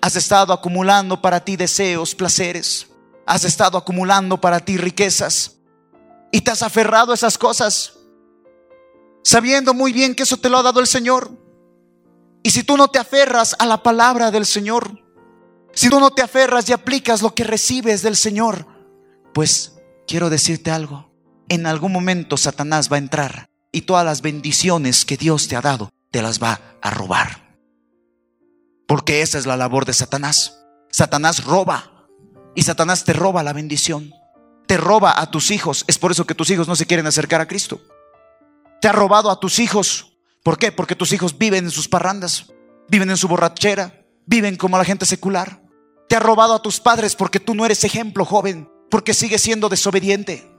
[0.00, 2.88] Has estado acumulando para ti deseos, placeres
[3.28, 5.58] has estado acumulando para ti riquezas
[6.32, 7.92] y te has aferrado a esas cosas,
[9.22, 11.30] sabiendo muy bien que eso te lo ha dado el Señor.
[12.42, 15.04] Y si tú no te aferras a la palabra del Señor,
[15.74, 18.66] si tú no te aferras y aplicas lo que recibes del Señor,
[19.34, 19.74] pues
[20.06, 21.12] quiero decirte algo,
[21.50, 25.60] en algún momento Satanás va a entrar y todas las bendiciones que Dios te ha
[25.60, 27.58] dado te las va a robar.
[28.86, 30.64] Porque esa es la labor de Satanás.
[30.90, 31.97] Satanás roba
[32.58, 34.12] y Satanás te roba la bendición.
[34.66, 35.84] Te roba a tus hijos.
[35.86, 37.80] Es por eso que tus hijos no se quieren acercar a Cristo.
[38.80, 40.18] Te ha robado a tus hijos.
[40.42, 40.72] ¿Por qué?
[40.72, 42.46] Porque tus hijos viven en sus parrandas,
[42.88, 45.62] viven en su borrachera, viven como la gente secular.
[46.08, 49.68] Te ha robado a tus padres porque tú no eres ejemplo, joven, porque sigues siendo
[49.68, 50.50] desobediente.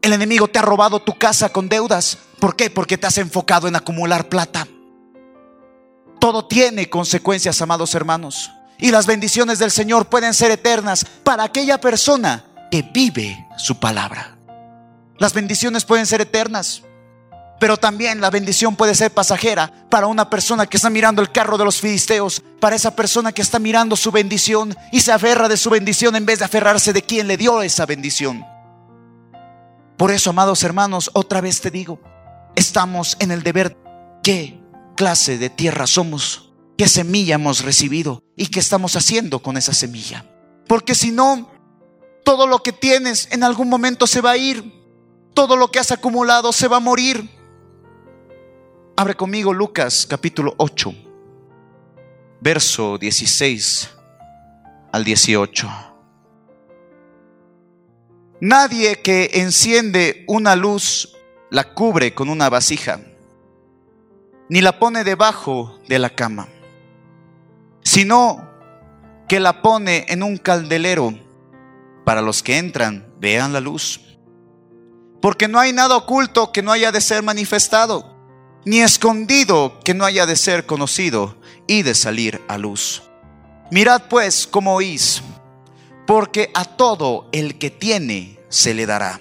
[0.00, 2.16] El enemigo te ha robado tu casa con deudas.
[2.40, 2.70] ¿Por qué?
[2.70, 4.66] Porque te has enfocado en acumular plata.
[6.18, 8.50] Todo tiene consecuencias, amados hermanos.
[8.78, 14.36] Y las bendiciones del Señor pueden ser eternas para aquella persona que vive su palabra.
[15.18, 16.82] Las bendiciones pueden ser eternas,
[17.58, 21.56] pero también la bendición puede ser pasajera para una persona que está mirando el carro
[21.56, 25.56] de los filisteos, para esa persona que está mirando su bendición y se aferra de
[25.56, 28.44] su bendición en vez de aferrarse de quien le dio esa bendición.
[29.96, 31.98] Por eso, amados hermanos, otra vez te digo,
[32.54, 33.76] estamos en el deber.
[34.22, 34.60] ¿Qué
[34.94, 36.45] clase de tierra somos?
[36.76, 40.26] Qué semilla hemos recibido y qué estamos haciendo con esa semilla.
[40.66, 41.50] Porque si no,
[42.24, 44.72] todo lo que tienes en algún momento se va a ir,
[45.32, 47.30] todo lo que has acumulado se va a morir.
[48.96, 50.94] Abre conmigo Lucas capítulo 8,
[52.40, 53.90] verso 16
[54.92, 55.68] al 18.
[58.40, 61.14] Nadie que enciende una luz
[61.50, 63.00] la cubre con una vasija,
[64.48, 66.48] ni la pone debajo de la cama
[67.96, 68.46] sino
[69.26, 71.14] que la pone en un caldelero
[72.04, 74.02] para los que entran vean la luz.
[75.22, 78.14] Porque no hay nada oculto que no haya de ser manifestado,
[78.66, 83.02] ni escondido que no haya de ser conocido y de salir a luz.
[83.70, 85.22] Mirad pues cómo oís,
[86.06, 89.20] porque a todo el que tiene se le dará,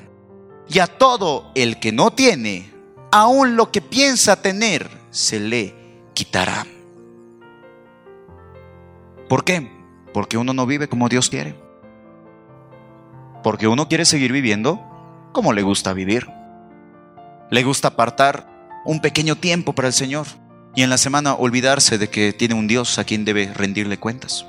[0.68, 2.74] y a todo el que no tiene,
[3.14, 5.74] aun lo que piensa tener, se le
[6.14, 6.68] quitará.
[9.28, 9.72] ¿Por qué?
[10.14, 11.56] Porque uno no vive como Dios quiere.
[13.44, 14.82] Porque uno quiere seguir viviendo
[15.32, 16.28] como le gusta vivir.
[17.52, 18.48] Le gusta apartar
[18.86, 20.28] un pequeño tiempo para el Señor
[20.76, 24.46] y en la semana olvidarse de que tiene un Dios a quien debe rendirle cuentas.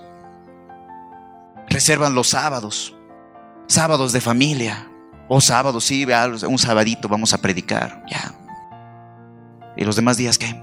[1.68, 2.94] Reservan los sábados,
[3.66, 4.90] sábados de familia.
[5.28, 6.06] O sábados, sí,
[6.48, 8.04] un sabadito vamos a predicar.
[8.08, 8.32] Ya.
[9.76, 10.62] ¿Y los demás días qué?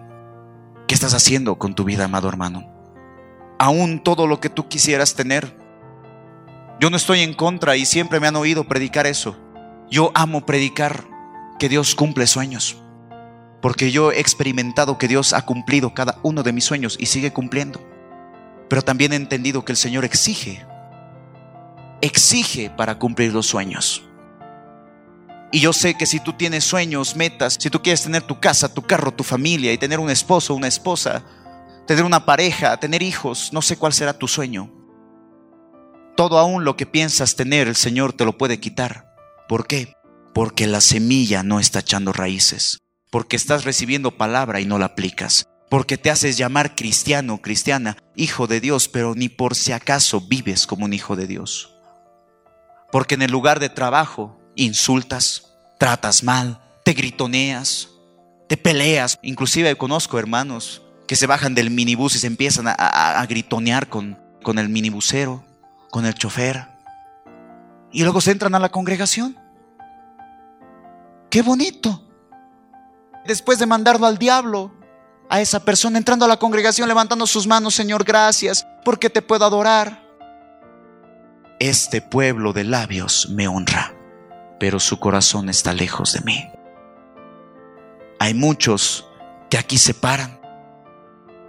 [0.88, 2.73] ¿Qué estás haciendo con tu vida, amado hermano?
[3.64, 5.56] Aún todo lo que tú quisieras tener.
[6.82, 9.38] Yo no estoy en contra y siempre me han oído predicar eso.
[9.90, 11.06] Yo amo predicar
[11.60, 12.76] que Dios cumple sueños.
[13.62, 17.32] Porque yo he experimentado que Dios ha cumplido cada uno de mis sueños y sigue
[17.32, 17.80] cumpliendo.
[18.68, 20.66] Pero también he entendido que el Señor exige.
[22.02, 24.04] Exige para cumplir los sueños.
[25.54, 28.74] Y yo sé que si tú tienes sueños, metas, si tú quieres tener tu casa,
[28.74, 31.24] tu carro, tu familia y tener un esposo, una esposa,
[31.86, 34.72] tener una pareja, tener hijos, no sé cuál será tu sueño.
[36.16, 39.14] Todo aún lo que piensas tener, el Señor te lo puede quitar.
[39.48, 39.94] ¿Por qué?
[40.34, 42.80] Porque la semilla no está echando raíces.
[43.10, 45.46] Porque estás recibiendo palabra y no la aplicas.
[45.70, 50.68] Porque te haces llamar cristiano, cristiana, hijo de Dios, pero ni por si acaso vives
[50.68, 51.76] como un hijo de Dios.
[52.92, 57.90] Porque en el lugar de trabajo insultas, tratas mal, te gritoneas,
[58.48, 59.18] te peleas.
[59.24, 64.60] Inclusive conozco hermanos que se bajan del minibús y se empiezan a, gritonear con, con
[64.60, 65.44] el minibusero,
[65.92, 66.68] con el chofer.
[67.92, 69.38] Y luego se entran a la congregación.
[71.30, 72.04] Qué bonito.
[73.26, 74.74] Después de mandarlo al diablo,
[75.30, 79.46] a esa persona entrando a la congregación, levantando sus manos, Señor, gracias, porque te puedo
[79.46, 80.04] adorar.
[81.60, 83.94] Este pueblo de labios me honra
[84.64, 86.50] pero su corazón está lejos de mí.
[88.18, 89.06] Hay muchos
[89.50, 90.40] que aquí se paran,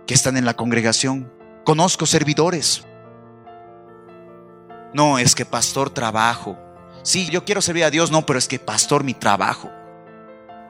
[0.06, 1.32] que están en la congregación.
[1.64, 2.84] Conozco servidores.
[4.92, 6.58] No, es que pastor trabajo.
[7.02, 9.70] Sí, yo quiero servir a Dios, no, pero es que pastor mi trabajo.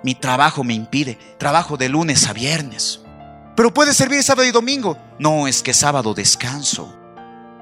[0.02, 1.18] Mi trabajo me impide.
[1.38, 3.00] Trabajo de lunes a viernes.
[3.56, 4.98] Pero puede servir sábado y domingo.
[5.18, 6.94] No, es que sábado descanso.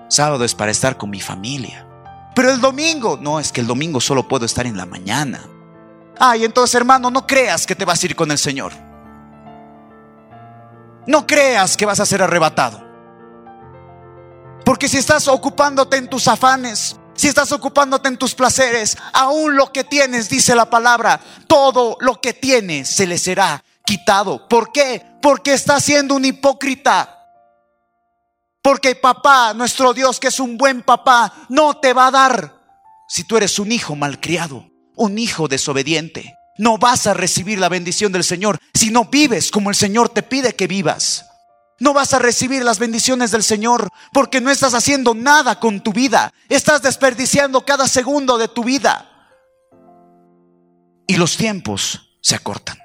[0.08, 1.86] Sábado es para estar con mi familia.
[2.34, 5.42] Pero el domingo, no, es que el domingo solo puedo estar en la mañana.
[6.18, 8.72] Ay, entonces hermano, no creas que te vas a ir con el Señor.
[11.06, 12.82] No creas que vas a ser arrebatado.
[14.64, 19.72] Porque si estás ocupándote en tus afanes, si estás ocupándote en tus placeres, aún lo
[19.72, 24.48] que tienes, dice la palabra, todo lo que tienes se le será quitado.
[24.48, 25.04] ¿Por qué?
[25.20, 27.18] Porque estás siendo un hipócrita.
[28.62, 32.62] Porque papá, nuestro Dios, que es un buen papá, no te va a dar
[33.08, 36.34] si tú eres un hijo malcriado, un hijo desobediente.
[36.62, 40.22] No vas a recibir la bendición del Señor si no vives como el Señor te
[40.22, 41.26] pide que vivas.
[41.80, 45.92] No vas a recibir las bendiciones del Señor porque no estás haciendo nada con tu
[45.92, 46.32] vida.
[46.48, 49.10] Estás desperdiciando cada segundo de tu vida.
[51.08, 52.78] Y los tiempos se acortan.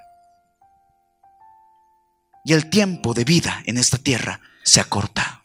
[2.44, 5.44] Y el tiempo de vida en esta tierra se acorta.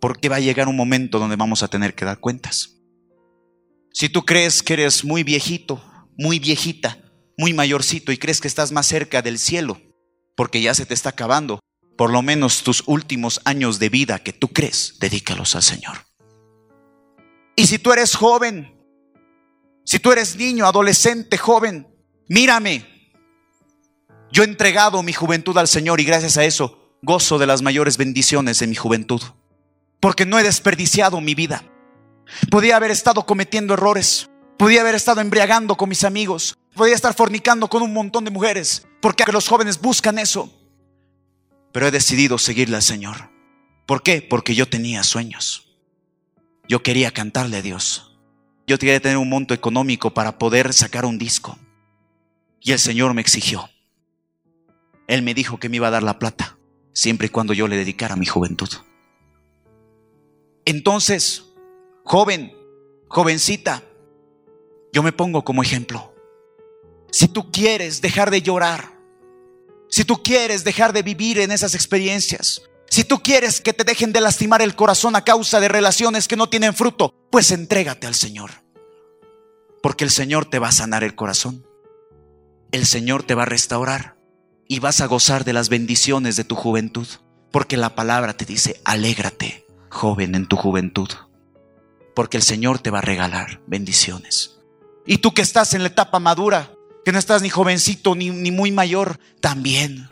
[0.00, 2.70] Porque va a llegar un momento donde vamos a tener que dar cuentas.
[3.92, 5.82] Si tú crees que eres muy viejito,
[6.16, 6.98] muy viejita,
[7.36, 9.80] muy mayorcito y crees que estás más cerca del cielo,
[10.36, 11.60] porque ya se te está acabando,
[11.96, 15.98] por lo menos tus últimos años de vida que tú crees, dedícalos al Señor.
[17.56, 18.74] Y si tú eres joven,
[19.84, 21.86] si tú eres niño, adolescente, joven,
[22.28, 23.12] mírame.
[24.30, 27.96] Yo he entregado mi juventud al Señor y gracias a eso gozo de las mayores
[27.96, 29.22] bendiciones de mi juventud
[30.00, 31.64] porque no he desperdiciado mi vida.
[32.50, 37.68] Podía haber estado cometiendo errores, podía haber estado embriagando con mis amigos, podía estar fornicando
[37.68, 40.52] con un montón de mujeres, porque los jóvenes buscan eso.
[41.72, 43.30] Pero he decidido seguirle al Señor.
[43.86, 44.22] ¿Por qué?
[44.22, 45.68] Porque yo tenía sueños.
[46.68, 48.18] Yo quería cantarle a Dios.
[48.66, 51.58] Yo quería tener un monto económico para poder sacar un disco.
[52.60, 53.70] Y el Señor me exigió.
[55.06, 56.58] Él me dijo que me iba a dar la plata,
[56.92, 58.68] siempre y cuando yo le dedicara mi juventud.
[60.64, 61.44] Entonces,
[62.02, 62.56] joven,
[63.06, 63.84] jovencita,
[64.96, 66.14] yo me pongo como ejemplo.
[67.10, 68.98] Si tú quieres dejar de llorar,
[69.90, 74.14] si tú quieres dejar de vivir en esas experiencias, si tú quieres que te dejen
[74.14, 78.14] de lastimar el corazón a causa de relaciones que no tienen fruto, pues entrégate al
[78.14, 78.52] Señor.
[79.82, 81.66] Porque el Señor te va a sanar el corazón.
[82.72, 84.16] El Señor te va a restaurar
[84.66, 87.06] y vas a gozar de las bendiciones de tu juventud.
[87.50, 91.10] Porque la palabra te dice, alégrate joven en tu juventud,
[92.14, 94.55] porque el Señor te va a regalar bendiciones.
[95.06, 96.72] Y tú que estás en la etapa madura,
[97.04, 100.10] que no estás ni jovencito ni, ni muy mayor, también,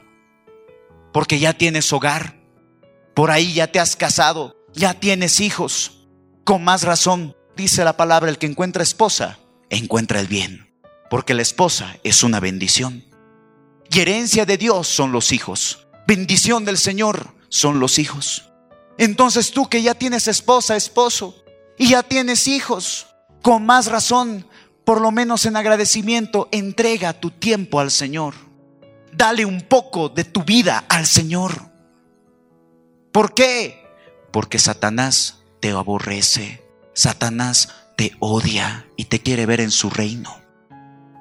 [1.13, 2.37] porque ya tienes hogar,
[3.15, 6.07] por ahí ya te has casado, ya tienes hijos.
[6.45, 9.39] Con más razón, dice la palabra, el que encuentra esposa,
[9.71, 10.73] encuentra el bien,
[11.11, 13.05] porque la esposa es una bendición.
[13.91, 15.87] Y herencia de Dios son los hijos.
[16.07, 18.51] Bendición del Señor son los hijos.
[18.99, 21.45] Entonces tú que ya tienes esposa, esposo,
[21.79, 23.07] y ya tienes hijos.
[23.43, 24.47] Con más razón,
[24.85, 28.35] por lo menos en agradecimiento, entrega tu tiempo al Señor.
[29.13, 31.71] Dale un poco de tu vida al Señor.
[33.13, 33.87] ¿Por qué?
[34.33, 36.63] Porque Satanás te aborrece.
[36.93, 40.37] Satanás te odia y te quiere ver en su reino.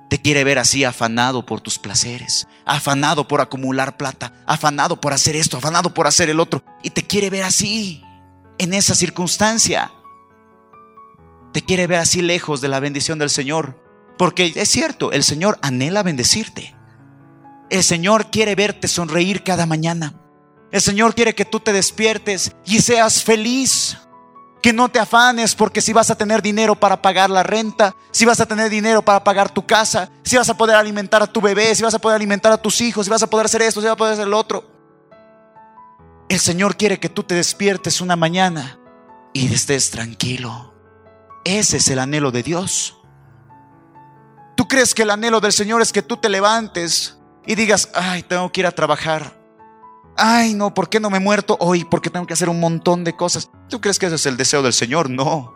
[0.09, 5.35] Te quiere ver así afanado por tus placeres, afanado por acumular plata, afanado por hacer
[5.35, 6.63] esto, afanado por hacer el otro.
[6.83, 8.03] Y te quiere ver así,
[8.59, 9.91] en esa circunstancia.
[11.53, 13.79] Te quiere ver así lejos de la bendición del Señor.
[14.17, 16.75] Porque es cierto, el Señor anhela bendecirte.
[17.69, 20.19] El Señor quiere verte sonreír cada mañana.
[20.71, 23.97] El Señor quiere que tú te despiertes y seas feliz
[24.61, 28.25] que no te afanes porque si vas a tener dinero para pagar la renta, si
[28.25, 31.41] vas a tener dinero para pagar tu casa, si vas a poder alimentar a tu
[31.41, 33.81] bebé, si vas a poder alimentar a tus hijos, si vas a poder hacer esto,
[33.81, 34.63] si vas a poder hacer el otro.
[36.29, 38.79] El Señor quiere que tú te despiertes una mañana
[39.33, 40.72] y estés tranquilo.
[41.43, 42.97] Ese es el anhelo de Dios.
[44.55, 48.23] ¿Tú crees que el anhelo del Señor es que tú te levantes y digas, ay,
[48.23, 49.39] tengo que ir a trabajar?
[50.15, 51.83] Ay, no, ¿por qué no me he muerto hoy?
[51.83, 53.49] Porque tengo que hacer un montón de cosas.
[53.67, 55.09] ¿Tú crees que ese es el deseo del Señor?
[55.09, 55.55] No.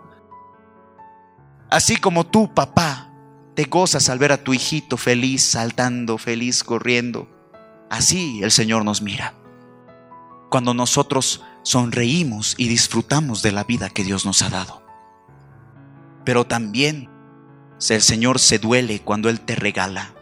[1.70, 3.12] Así como tú, papá,
[3.56, 7.28] te gozas al ver a tu hijito feliz, saltando, feliz, corriendo.
[7.90, 9.36] Así el Señor nos mira.
[10.50, 14.87] Cuando nosotros sonreímos y disfrutamos de la vida que Dios nos ha dado.
[16.28, 17.08] Pero también
[17.90, 20.14] el Señor se duele cuando Él te regala,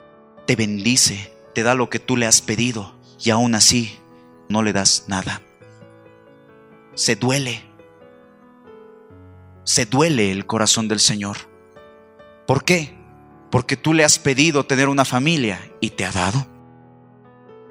[0.45, 3.97] te bendice, te da lo que tú le has pedido y aún así
[4.47, 5.41] no le das nada.
[6.93, 7.63] Se duele.
[9.63, 11.37] Se duele el corazón del Señor.
[12.45, 12.95] ¿Por qué?
[13.49, 16.45] Porque tú le has pedido tener una familia y te ha dado.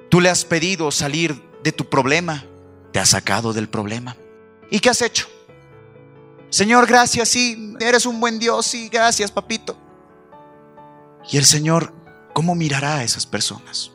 [0.09, 2.43] Tú le has pedido salir de tu problema,
[2.91, 4.17] te ha sacado del problema.
[4.69, 5.29] ¿Y qué has hecho?
[6.49, 9.77] Señor, gracias, sí, eres un buen Dios, sí, gracias, papito.
[11.29, 11.93] Y el Señor,
[12.33, 13.91] ¿cómo mirará a esas personas?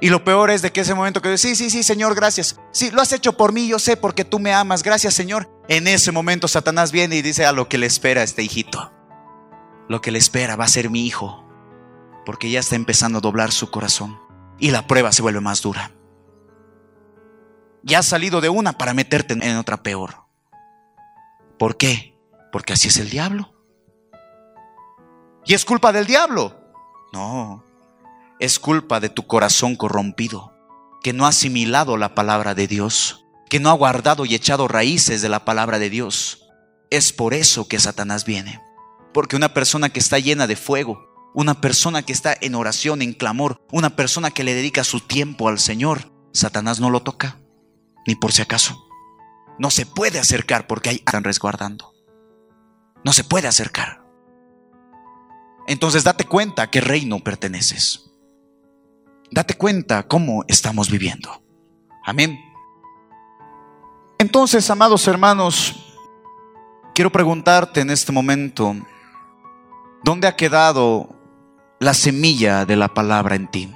[0.00, 2.60] Y lo peor es de que ese momento que sí, sí, sí, Señor, gracias.
[2.70, 5.50] Sí, lo has hecho por mí, yo sé porque tú me amas, gracias, Señor.
[5.68, 8.92] En ese momento Satanás viene y dice a lo que le espera a este hijito.
[9.88, 11.44] Lo que le espera va a ser mi hijo,
[12.24, 14.18] porque ya está empezando a doblar su corazón
[14.58, 15.92] y la prueba se vuelve más dura.
[17.82, 20.27] Ya has salido de una para meterte en otra peor.
[21.58, 22.14] ¿Por qué?
[22.52, 23.52] Porque así es el diablo.
[25.44, 26.54] ¿Y es culpa del diablo?
[27.12, 27.64] No,
[28.38, 30.52] es culpa de tu corazón corrompido,
[31.02, 35.22] que no ha asimilado la palabra de Dios, que no ha guardado y echado raíces
[35.22, 36.46] de la palabra de Dios.
[36.90, 38.60] Es por eso que Satanás viene.
[39.12, 43.12] Porque una persona que está llena de fuego, una persona que está en oración, en
[43.12, 47.38] clamor, una persona que le dedica su tiempo al Señor, Satanás no lo toca,
[48.06, 48.87] ni por si acaso.
[49.58, 51.92] No se puede acercar porque ahí están resguardando.
[53.04, 54.04] No se puede acercar.
[55.66, 58.10] Entonces date cuenta a qué reino perteneces.
[59.30, 61.42] Date cuenta cómo estamos viviendo.
[62.04, 62.38] Amén.
[64.18, 65.76] Entonces, amados hermanos,
[66.94, 68.74] quiero preguntarte en este momento,
[70.02, 71.14] ¿dónde ha quedado
[71.78, 73.72] la semilla de la palabra en ti?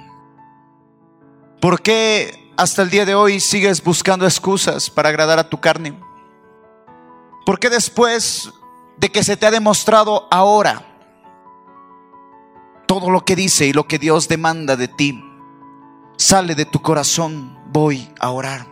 [1.61, 5.99] ¿Por qué hasta el día de hoy sigues buscando excusas para agradar a tu carne?
[7.45, 8.51] ¿Por qué después
[8.97, 10.93] de que se te ha demostrado ahora
[12.87, 15.23] todo lo que dice y lo que Dios demanda de ti,
[16.17, 18.67] sale de tu corazón, voy a orar.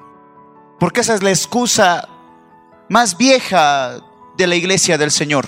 [0.79, 2.07] Porque esa es la excusa
[2.89, 3.99] más vieja
[4.38, 5.47] de la iglesia del Señor.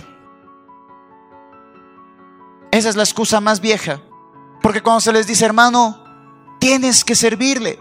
[2.71, 4.01] Esa es la excusa más vieja.
[4.61, 6.03] Porque cuando se les dice, hermano,
[6.59, 7.79] tienes que servirle.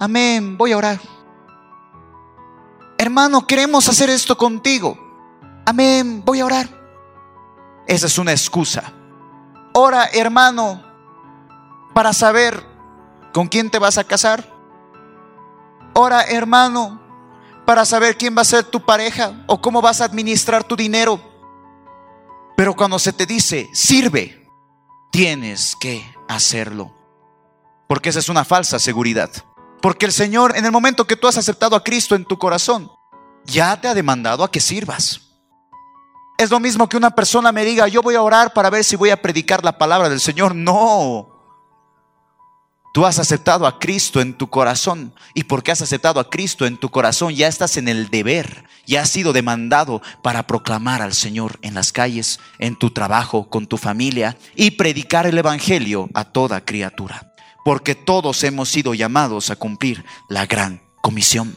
[0.00, 1.00] Amén, voy a orar.
[2.98, 4.98] Hermano, queremos hacer esto contigo.
[5.66, 6.68] Amén, voy a orar.
[7.86, 8.92] Esa es una excusa.
[9.72, 10.82] Ora, hermano,
[11.94, 12.68] para saber
[13.32, 14.52] ¿Con quién te vas a casar?
[15.94, 17.00] Ora, hermano,
[17.66, 21.20] para saber quién va a ser tu pareja o cómo vas a administrar tu dinero.
[22.56, 24.48] Pero cuando se te dice, sirve,
[25.12, 26.92] tienes que hacerlo.
[27.86, 29.30] Porque esa es una falsa seguridad.
[29.80, 32.90] Porque el Señor, en el momento que tú has aceptado a Cristo en tu corazón,
[33.44, 35.20] ya te ha demandado a que sirvas.
[36.38, 38.96] Es lo mismo que una persona me diga, yo voy a orar para ver si
[38.96, 40.54] voy a predicar la palabra del Señor.
[40.54, 41.38] No,
[42.98, 46.78] Tú has aceptado a Cristo en tu corazón y porque has aceptado a Cristo en
[46.78, 51.58] tu corazón ya estás en el deber, ya has sido demandado para proclamar al Señor
[51.62, 56.64] en las calles, en tu trabajo, con tu familia y predicar el Evangelio a toda
[56.64, 57.27] criatura.
[57.68, 61.54] Porque todos hemos sido llamados a cumplir la gran comisión.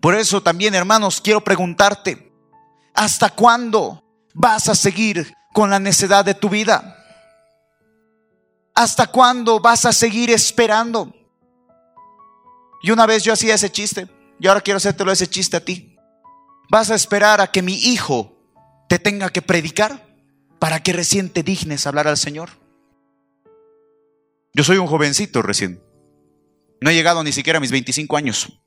[0.00, 2.32] Por eso también, hermanos, quiero preguntarte,
[2.94, 4.02] ¿hasta cuándo
[4.32, 6.96] vas a seguir con la necedad de tu vida?
[8.74, 11.14] ¿Hasta cuándo vas a seguir esperando?
[12.82, 14.08] Y una vez yo hacía ese chiste,
[14.40, 15.98] y ahora quiero hacértelo ese chiste a ti.
[16.70, 18.38] ¿Vas a esperar a que mi hijo
[18.88, 20.16] te tenga que predicar
[20.58, 22.61] para que recién te dignes hablar al Señor?
[24.54, 25.82] Yo soy un jovencito recién.
[26.80, 28.60] No he llegado ni siquiera a mis 25 años.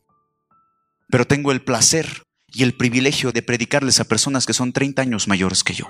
[1.10, 5.28] Pero tengo el placer y el privilegio de predicarles a personas que son 30 años
[5.28, 5.86] mayores que yo.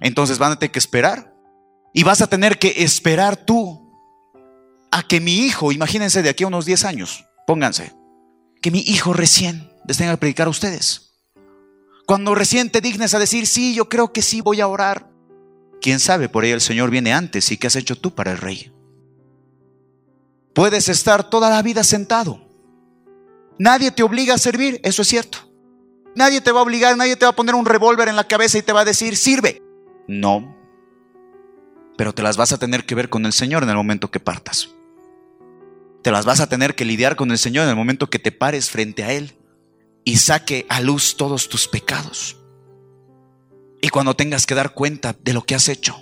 [0.00, 1.34] Entonces van a tener que esperar.
[1.92, 3.90] Y vas a tener que esperar tú
[4.92, 7.92] a que mi hijo, imagínense de aquí a unos 10 años, pónganse,
[8.62, 11.10] que mi hijo recién les tenga que predicar a ustedes.
[12.06, 15.09] Cuando recién te dignes a decir, sí, yo creo que sí voy a orar.
[15.80, 18.38] Quién sabe, por ahí el Señor viene antes y qué has hecho tú para el
[18.38, 18.72] rey.
[20.54, 22.46] Puedes estar toda la vida sentado.
[23.58, 25.38] Nadie te obliga a servir, eso es cierto.
[26.14, 28.58] Nadie te va a obligar, nadie te va a poner un revólver en la cabeza
[28.58, 29.62] y te va a decir, sirve.
[30.08, 30.56] No.
[31.96, 34.20] Pero te las vas a tener que ver con el Señor en el momento que
[34.20, 34.70] partas.
[36.02, 38.32] Te las vas a tener que lidiar con el Señor en el momento que te
[38.32, 39.36] pares frente a Él
[40.04, 42.39] y saque a luz todos tus pecados.
[43.80, 45.96] Y cuando tengas que dar cuenta de lo que has hecho,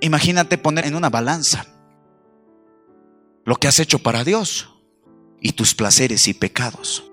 [0.00, 1.66] imagínate poner en una balanza
[3.44, 4.74] lo que has hecho para Dios
[5.40, 7.10] y tus placeres y pecados.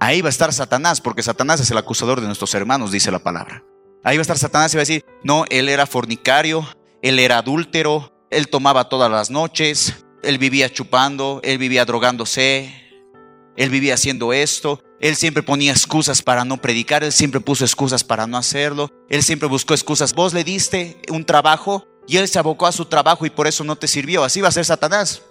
[0.00, 3.18] Ahí va a estar Satanás, porque Satanás es el acusador de nuestros hermanos, dice la
[3.18, 3.64] palabra.
[4.04, 6.66] Ahí va a estar Satanás y va a decir, no, él era fornicario,
[7.02, 12.72] él era adúltero, él tomaba todas las noches, él vivía chupando, él vivía drogándose,
[13.56, 18.02] él vivía haciendo esto, él siempre ponía excusas para no predicar, él siempre puso excusas
[18.02, 20.12] para no hacerlo, él siempre buscó excusas.
[20.12, 23.62] Vos le diste un trabajo y él se abocó a su trabajo y por eso
[23.62, 24.24] no te sirvió.
[24.24, 25.22] Así va a ser Satanás.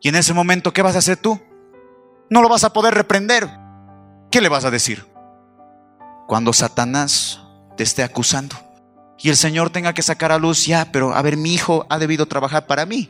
[0.00, 1.40] Y en ese momento, ¿qué vas a hacer tú?
[2.30, 3.48] No lo vas a poder reprender.
[4.30, 5.06] ¿Qué le vas a decir?
[6.26, 7.40] Cuando Satanás
[7.76, 8.56] te esté acusando
[9.18, 11.98] y el Señor tenga que sacar a luz, ya, pero a ver, mi hijo ha
[11.98, 13.08] debido trabajar para mí.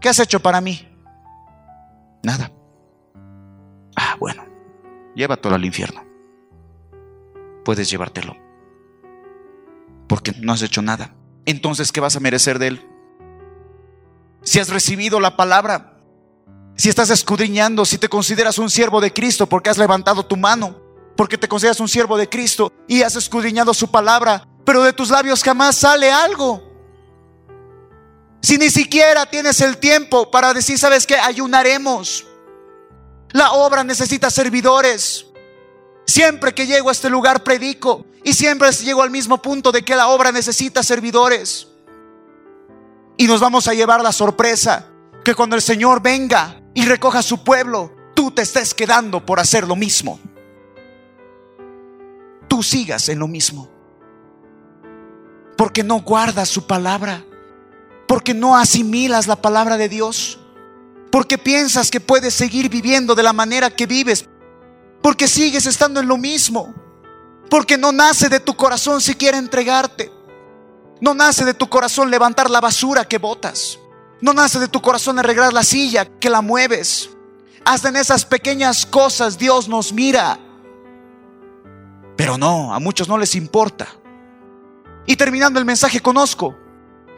[0.00, 0.86] ¿Qué has hecho para mí?
[2.22, 2.52] Nada.
[3.96, 4.44] Ah, bueno,
[5.14, 6.04] llévatelo al infierno.
[7.64, 8.36] Puedes llevártelo.
[10.08, 11.14] Porque no has hecho nada.
[11.46, 12.88] Entonces, ¿qué vas a merecer de él?
[14.42, 15.98] Si has recibido la palabra,
[16.76, 20.80] si estás escudriñando, si te consideras un siervo de Cristo porque has levantado tu mano,
[21.16, 25.10] porque te consideras un siervo de Cristo y has escudriñado su palabra, pero de tus
[25.10, 26.62] labios jamás sale algo.
[28.40, 31.16] Si ni siquiera tienes el tiempo para decir, ¿sabes qué?
[31.16, 32.26] Ayunaremos.
[33.32, 35.26] La obra necesita servidores.
[36.06, 39.94] Siempre que llego a este lugar predico y siempre llego al mismo punto de que
[39.94, 41.68] la obra necesita servidores.
[43.16, 44.86] Y nos vamos a llevar la sorpresa
[45.24, 49.38] que cuando el Señor venga y recoja a su pueblo, tú te estés quedando por
[49.38, 50.18] hacer lo mismo.
[52.48, 53.70] Tú sigas en lo mismo
[55.60, 57.22] porque no guardas su palabra,
[58.08, 60.39] porque no asimilas la palabra de Dios,
[61.10, 64.26] porque piensas que puedes seguir viviendo de la manera que vives,
[65.02, 66.74] porque sigues estando en lo mismo,
[67.48, 70.12] porque no nace de tu corazón siquiera entregarte,
[71.00, 73.78] no nace de tu corazón levantar la basura que botas,
[74.20, 77.10] no nace de tu corazón arreglar la silla que la mueves.
[77.64, 80.38] Hasta en esas pequeñas cosas Dios nos mira.
[82.16, 83.88] Pero no, a muchos no les importa.
[85.06, 86.56] Y terminando el mensaje conozco,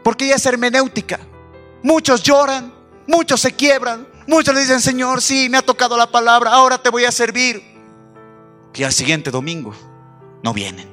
[0.04, 1.20] porque ella es hermenéutica.
[1.82, 2.72] Muchos lloran,
[3.12, 6.90] muchos se quiebran, muchos le dicen, Señor, sí, me ha tocado la palabra, ahora te
[6.90, 7.62] voy a servir.
[8.74, 9.74] Y al siguiente domingo
[10.42, 10.88] no vienen.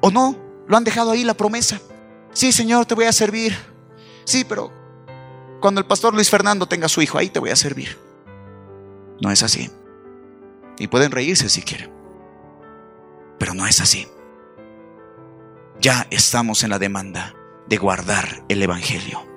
[0.00, 0.36] O no,
[0.66, 1.80] lo han dejado ahí la promesa.
[2.32, 3.56] Sí, Señor, te voy a servir.
[4.24, 4.72] Sí, pero
[5.60, 7.96] cuando el pastor Luis Fernando tenga su hijo, ahí te voy a servir.
[9.20, 9.70] No es así.
[10.78, 11.92] Y pueden reírse si quieren.
[13.38, 14.08] Pero no es así
[15.80, 17.34] ya estamos en la demanda
[17.66, 19.33] de guardar el Evangelio.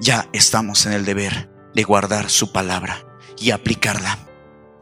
[0.00, 3.04] Ya estamos en el deber de guardar su palabra
[3.36, 4.18] y aplicarla.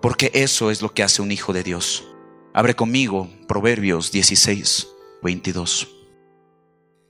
[0.03, 2.05] Porque eso es lo que hace un hijo de Dios.
[2.53, 4.89] Abre conmigo Proverbios 16,
[5.23, 5.89] 22.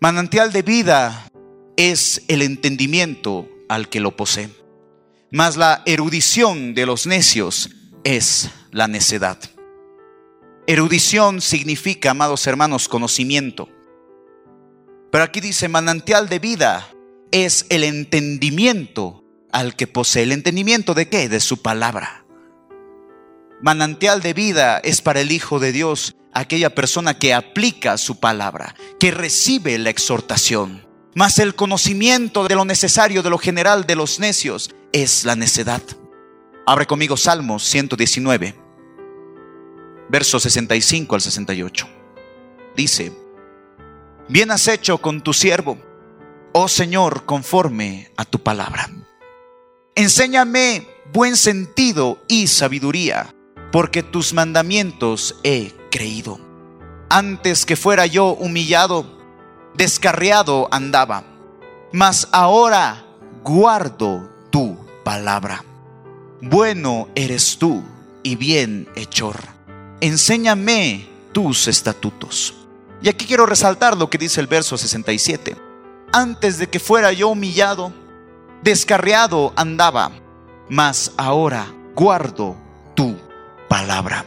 [0.00, 1.28] Manantial de vida
[1.76, 4.50] es el entendimiento al que lo posee,
[5.32, 7.70] mas la erudición de los necios
[8.04, 9.38] es la necedad.
[10.68, 13.68] Erudición significa, amados hermanos, conocimiento.
[15.10, 16.88] Pero aquí dice, manantial de vida
[17.44, 19.22] es el entendimiento
[19.52, 20.22] al que posee.
[20.22, 21.28] ¿El entendimiento de qué?
[21.28, 22.24] De su palabra.
[23.60, 28.74] Manantial de vida es para el Hijo de Dios aquella persona que aplica su palabra,
[28.98, 30.86] que recibe la exhortación.
[31.14, 35.82] Mas el conocimiento de lo necesario, de lo general de los necios, es la necedad.
[36.66, 38.54] Abre conmigo Salmos 119,
[40.08, 41.88] versos 65 al 68.
[42.76, 43.12] Dice,
[44.28, 45.78] bien has hecho con tu siervo,
[46.58, 48.88] oh Señor, conforme a tu palabra.
[49.94, 53.34] Enséñame buen sentido y sabiduría,
[53.70, 56.40] porque tus mandamientos he creído.
[57.10, 59.04] Antes que fuera yo humillado,
[59.74, 61.24] descarriado andaba,
[61.92, 63.04] mas ahora
[63.44, 65.62] guardo tu palabra.
[66.40, 67.84] Bueno eres tú
[68.22, 69.36] y bien hechor.
[70.00, 72.54] Enséñame tus estatutos.
[73.02, 75.65] Y aquí quiero resaltar lo que dice el verso 67.
[76.12, 77.92] Antes de que fuera yo humillado,
[78.62, 80.10] descarriado andaba,
[80.68, 82.56] mas ahora guardo
[82.94, 83.16] tu
[83.68, 84.24] palabra.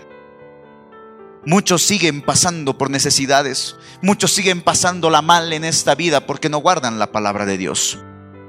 [1.46, 6.58] Muchos siguen pasando por necesidades, muchos siguen pasando la mal en esta vida porque no
[6.60, 7.98] guardan la palabra de Dios.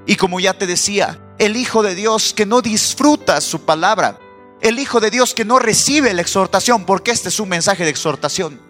[0.06, 4.18] Y como ya te decía, el Hijo de Dios que no disfruta su palabra,
[4.60, 7.90] el Hijo de Dios que no recibe la exhortación, porque este es un mensaje de
[7.90, 8.60] exhortación.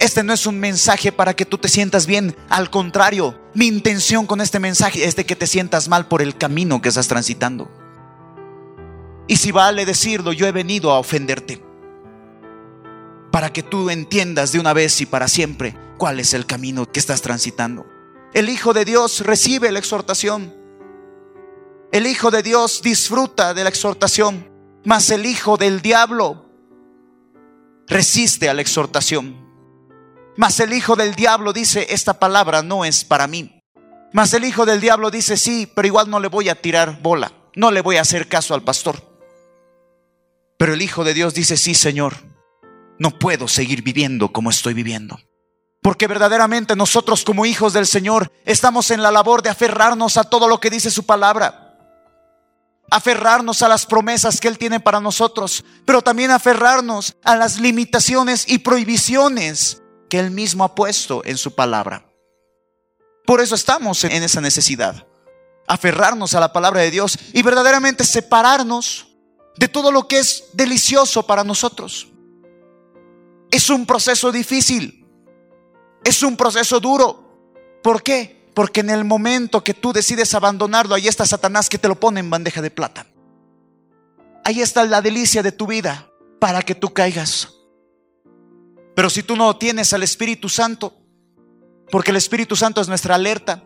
[0.00, 4.26] Este no es un mensaje para que tú te sientas bien, al contrario, mi intención
[4.26, 7.70] con este mensaje es de que te sientas mal por el camino que estás transitando.
[9.28, 11.62] Y si vale decirlo, yo he venido a ofenderte
[13.30, 16.98] para que tú entiendas de una vez y para siempre cuál es el camino que
[16.98, 17.86] estás transitando.
[18.32, 20.54] El Hijo de Dios recibe la exhortación.
[21.92, 24.50] El Hijo de Dios disfruta de la exhortación,
[24.82, 26.46] mas el Hijo del diablo
[27.86, 29.49] resiste a la exhortación.
[30.36, 33.62] Mas el Hijo del diablo dice, esta palabra no es para mí.
[34.12, 37.32] Mas el Hijo del diablo dice, sí, pero igual no le voy a tirar bola,
[37.54, 39.02] no le voy a hacer caso al pastor.
[40.58, 42.16] Pero el Hijo de Dios dice, sí, Señor,
[42.98, 45.18] no puedo seguir viviendo como estoy viviendo.
[45.82, 50.46] Porque verdaderamente nosotros como hijos del Señor estamos en la labor de aferrarnos a todo
[50.48, 51.78] lo que dice su palabra.
[52.90, 58.44] Aferrarnos a las promesas que Él tiene para nosotros, pero también aferrarnos a las limitaciones
[58.46, 59.79] y prohibiciones
[60.10, 62.04] que Él mismo ha puesto en su palabra.
[63.24, 65.06] Por eso estamos en esa necesidad.
[65.66, 69.06] Aferrarnos a la palabra de Dios y verdaderamente separarnos
[69.56, 72.08] de todo lo que es delicioso para nosotros.
[73.50, 75.06] Es un proceso difícil.
[76.04, 77.78] Es un proceso duro.
[77.82, 78.50] ¿Por qué?
[78.52, 82.20] Porque en el momento que tú decides abandonarlo, ahí está Satanás que te lo pone
[82.20, 83.06] en bandeja de plata.
[84.44, 87.59] Ahí está la delicia de tu vida para que tú caigas.
[89.00, 90.94] Pero si tú no tienes al Espíritu Santo,
[91.90, 93.64] porque el Espíritu Santo es nuestra alerta,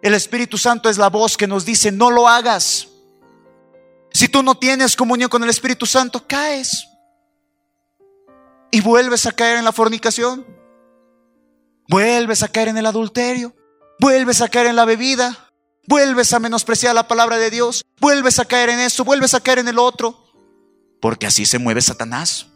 [0.00, 2.88] el Espíritu Santo es la voz que nos dice, no lo hagas.
[4.14, 6.88] Si tú no tienes comunión con el Espíritu Santo, caes.
[8.70, 10.46] Y vuelves a caer en la fornicación,
[11.86, 13.54] vuelves a caer en el adulterio,
[14.00, 15.50] vuelves a caer en la bebida,
[15.86, 19.58] vuelves a menospreciar la palabra de Dios, vuelves a caer en eso, vuelves a caer
[19.58, 20.32] en el otro,
[20.98, 22.46] porque así se mueve Satanás.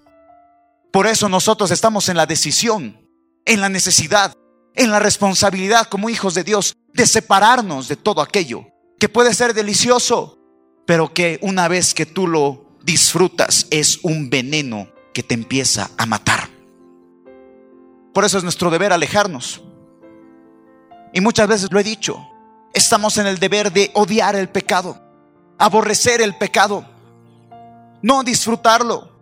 [0.97, 3.07] Por eso nosotros estamos en la decisión,
[3.45, 4.33] en la necesidad,
[4.75, 8.65] en la responsabilidad como hijos de Dios de separarnos de todo aquello
[8.99, 10.39] que puede ser delicioso,
[10.87, 16.07] pero que una vez que tú lo disfrutas es un veneno que te empieza a
[16.07, 16.49] matar.
[18.15, 19.61] Por eso es nuestro deber alejarnos.
[21.13, 22.27] Y muchas veces lo he dicho,
[22.73, 24.99] estamos en el deber de odiar el pecado,
[25.59, 26.89] aborrecer el pecado,
[28.01, 29.16] no disfrutarlo,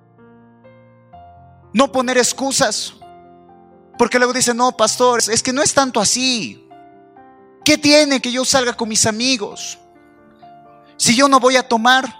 [1.74, 2.94] no poner excusas.
[3.98, 6.66] Porque luego dicen, no, pastor, es que no es tanto así.
[7.64, 9.78] ¿Qué tiene que yo salga con mis amigos?
[10.96, 12.14] Si yo no voy a tomar,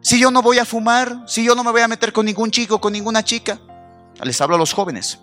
[0.00, 2.50] si yo no voy a fumar, si yo no me voy a meter con ningún
[2.50, 3.58] chico, con ninguna chica.
[4.22, 5.20] Les hablo a los jóvenes.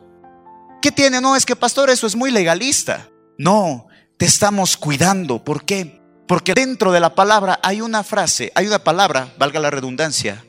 [0.81, 1.21] ¿Qué tiene?
[1.21, 3.09] No, es que pastor, eso es muy legalista.
[3.37, 3.87] No,
[4.17, 5.43] te estamos cuidando.
[5.43, 6.01] ¿Por qué?
[6.27, 10.45] Porque dentro de la palabra hay una frase, hay una palabra, valga la redundancia,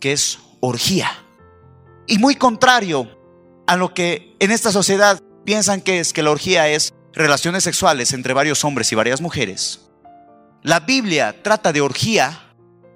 [0.00, 1.21] que es orgía.
[2.06, 3.08] Y muy contrario
[3.66, 8.12] a lo que en esta sociedad piensan que es que la orgía es relaciones sexuales
[8.12, 9.88] entre varios hombres y varias mujeres.
[10.62, 12.54] La Biblia trata de orgía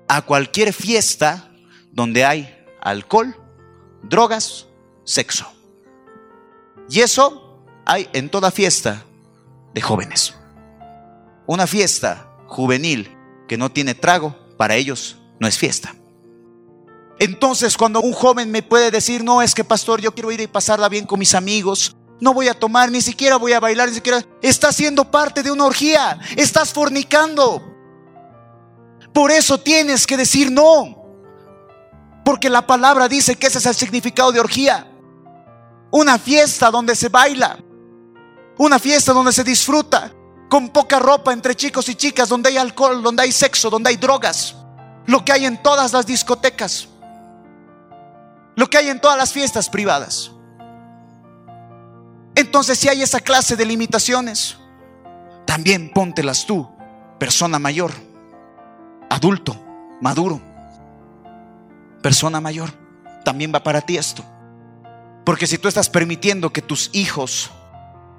[0.08, 1.50] a cualquier fiesta
[1.92, 3.36] donde hay alcohol,
[4.02, 4.66] drogas,
[5.04, 5.52] sexo.
[6.88, 9.04] Y eso hay en toda fiesta
[9.74, 10.34] de jóvenes.
[11.46, 13.16] Una fiesta juvenil
[13.48, 15.94] que no tiene trago, para ellos no es fiesta.
[17.18, 20.46] Entonces cuando un joven me puede decir, no, es que pastor, yo quiero ir y
[20.46, 23.94] pasarla bien con mis amigos, no voy a tomar, ni siquiera voy a bailar, ni
[23.94, 27.62] siquiera, está siendo parte de una orgía, estás fornicando.
[29.12, 31.04] Por eso tienes que decir no.
[32.24, 34.90] Porque la palabra dice que ese es el significado de orgía.
[35.90, 37.58] Una fiesta donde se baila.
[38.58, 40.12] Una fiesta donde se disfruta.
[40.48, 43.96] con poca ropa entre chicos y chicas, donde hay alcohol, donde hay sexo, donde hay
[43.96, 44.54] drogas,
[45.06, 46.88] lo que hay en todas las discotecas,
[48.56, 50.32] lo que hay en todas las fiestas privadas.
[52.34, 54.56] Entonces, si hay esa clase de limitaciones,
[55.46, 56.68] también póntelas tú,
[57.18, 57.92] persona mayor,
[59.08, 59.56] adulto,
[60.00, 60.40] maduro,
[62.02, 62.70] persona mayor.
[63.24, 64.24] También va para ti esto.
[65.24, 67.50] Porque si tú estás permitiendo que tus hijos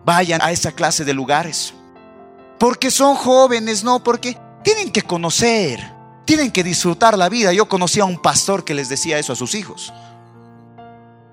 [0.03, 1.73] vayan a esa clase de lugares,
[2.59, 5.79] porque son jóvenes, no, porque tienen que conocer,
[6.25, 7.53] tienen que disfrutar la vida.
[7.53, 9.93] Yo conocí a un pastor que les decía eso a sus hijos.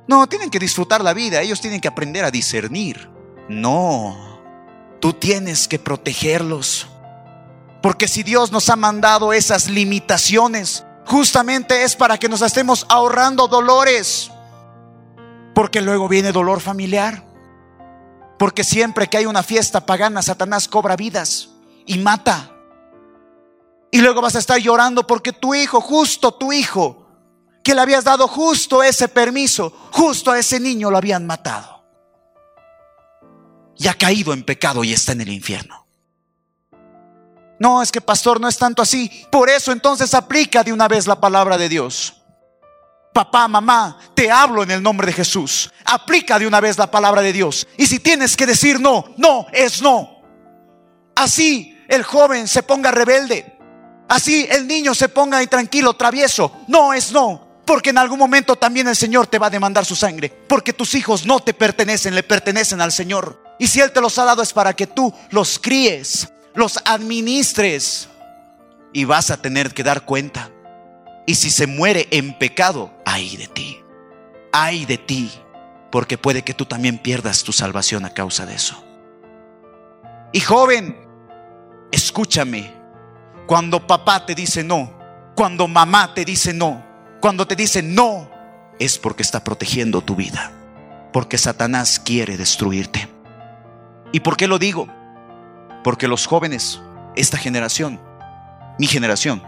[0.07, 3.11] No, tienen que disfrutar la vida, ellos tienen que aprender a discernir.
[3.49, 4.41] No,
[5.01, 6.89] tú tienes que protegerlos.
[7.83, 13.47] Porque si Dios nos ha mandado esas limitaciones, justamente es para que nos estemos ahorrando
[13.47, 14.31] dolores.
[15.55, 17.25] Porque luego viene dolor familiar.
[18.39, 21.51] Porque siempre que hay una fiesta pagana, Satanás cobra vidas
[21.87, 22.51] y mata.
[23.91, 27.04] Y luego vas a estar llorando porque tu hijo, justo tu hijo,
[27.65, 31.83] que le habías dado justo ese permiso, justo a ese niño lo habían matado.
[33.77, 35.85] Y ha caído en pecado y está en el infierno.
[37.59, 39.11] No, es que pastor, no es tanto así.
[39.33, 42.15] Por eso entonces aplica de una vez la palabra de Dios.
[43.15, 45.73] Papá, mamá, te hablo en el nombre de Jesús.
[45.85, 47.67] Aplica de una vez la palabra de Dios.
[47.79, 50.21] Y si tienes que decir no, no es no.
[51.15, 53.57] Así el joven se ponga rebelde.
[54.09, 56.53] Así el niño se ponga intranquilo, travieso.
[56.69, 57.44] No es no.
[57.65, 60.31] Porque en algún momento también el Señor te va a demandar su sangre.
[60.49, 63.43] Porque tus hijos no te pertenecen, le pertenecen al Señor.
[63.59, 68.09] Y si Él te los ha dado es para que tú los críes, los administres.
[68.93, 70.51] Y vas a tener que dar cuenta.
[71.27, 73.81] Y si se muere en pecado, ay de ti.
[74.53, 75.33] Ay de ti.
[75.91, 78.85] Porque puede que tú también pierdas tu salvación a causa de eso.
[80.33, 80.97] Y joven,
[81.91, 82.75] escúchame.
[83.47, 84.93] Cuando papá te dice no,
[85.35, 86.85] cuando mamá te dice no,
[87.25, 88.29] cuando te dice no,
[88.79, 90.53] es porque está protegiendo tu vida.
[91.11, 93.09] Porque Satanás quiere destruirte.
[94.13, 94.89] ¿Y por qué lo digo?
[95.83, 96.83] Porque los jóvenes,
[97.17, 97.99] esta generación,
[98.79, 99.43] mi generación,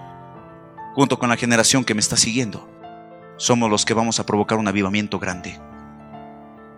[0.94, 2.66] junto con la generación que me está siguiendo,
[3.36, 5.60] somos los que vamos a provocar un avivamiento grande.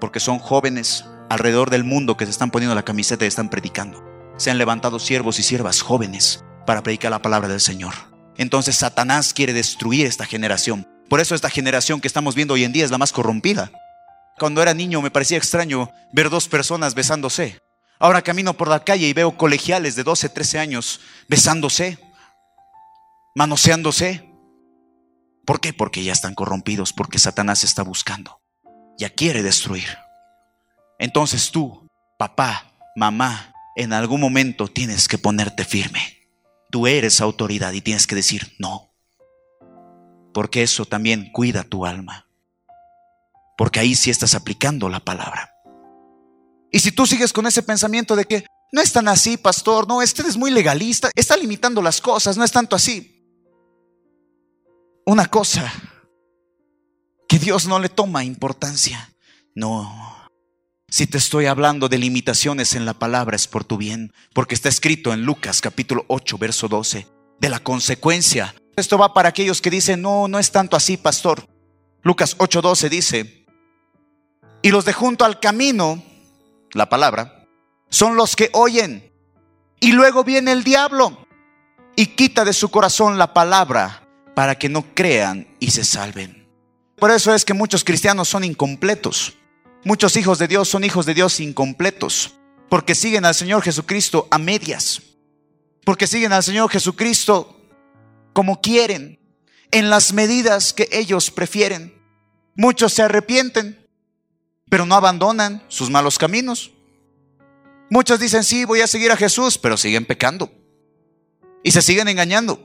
[0.01, 4.03] Porque son jóvenes alrededor del mundo que se están poniendo la camiseta y están predicando.
[4.37, 7.95] Se han levantado siervos y siervas jóvenes para predicar la palabra del Señor.
[8.39, 10.89] Entonces Satanás quiere destruir esta generación.
[11.09, 13.71] Por eso esta generación que estamos viendo hoy en día es la más corrompida.
[14.39, 17.61] Cuando era niño me parecía extraño ver dos personas besándose.
[17.99, 21.99] Ahora camino por la calle y veo colegiales de 12, 13 años besándose,
[23.35, 24.25] manoseándose.
[25.45, 25.73] ¿Por qué?
[25.73, 28.41] Porque ya están corrompidos, porque Satanás está buscando.
[28.99, 29.99] Ya quiere destruir.
[31.01, 36.18] Entonces tú, papá, mamá, en algún momento tienes que ponerte firme.
[36.71, 38.93] Tú eres autoridad y tienes que decir no.
[40.35, 42.27] Porque eso también cuida tu alma.
[43.57, 45.53] Porque ahí sí estás aplicando la palabra.
[46.71, 50.03] Y si tú sigues con ese pensamiento de que no es tan así, pastor, no,
[50.03, 53.25] este es muy legalista, está limitando las cosas, no es tanto así.
[55.07, 55.73] Una cosa
[57.27, 59.15] que Dios no le toma importancia.
[59.55, 60.18] No,
[60.91, 64.71] si te estoy hablando de limitaciones en la palabra es por tu bien, porque está
[64.71, 67.07] escrito en Lucas capítulo 8, verso 12,
[67.39, 68.55] de la consecuencia.
[68.75, 71.47] Esto va para aquellos que dicen, no, no es tanto así, pastor.
[72.03, 73.45] Lucas 8, 12 dice,
[74.63, 76.03] y los de junto al camino,
[76.73, 77.47] la palabra,
[77.91, 79.13] son los que oyen.
[79.81, 81.27] Y luego viene el diablo
[81.97, 86.49] y quita de su corazón la palabra para que no crean y se salven.
[86.97, 89.35] Por eso es que muchos cristianos son incompletos
[89.85, 92.35] Muchos hijos de Dios son hijos de Dios incompletos,
[92.69, 95.03] porque siguen al Señor Jesucristo a medias,
[95.85, 97.61] porque siguen al Señor Jesucristo
[98.33, 99.21] como quieren,
[99.71, 101.95] en las medidas que ellos prefieren.
[102.57, 103.87] Muchos se arrepienten,
[104.69, 106.73] pero no abandonan sus malos caminos.
[107.91, 110.51] Muchos dicen, sí, voy a seguir a Jesús, pero siguen pecando
[111.63, 112.61] y se siguen engañando.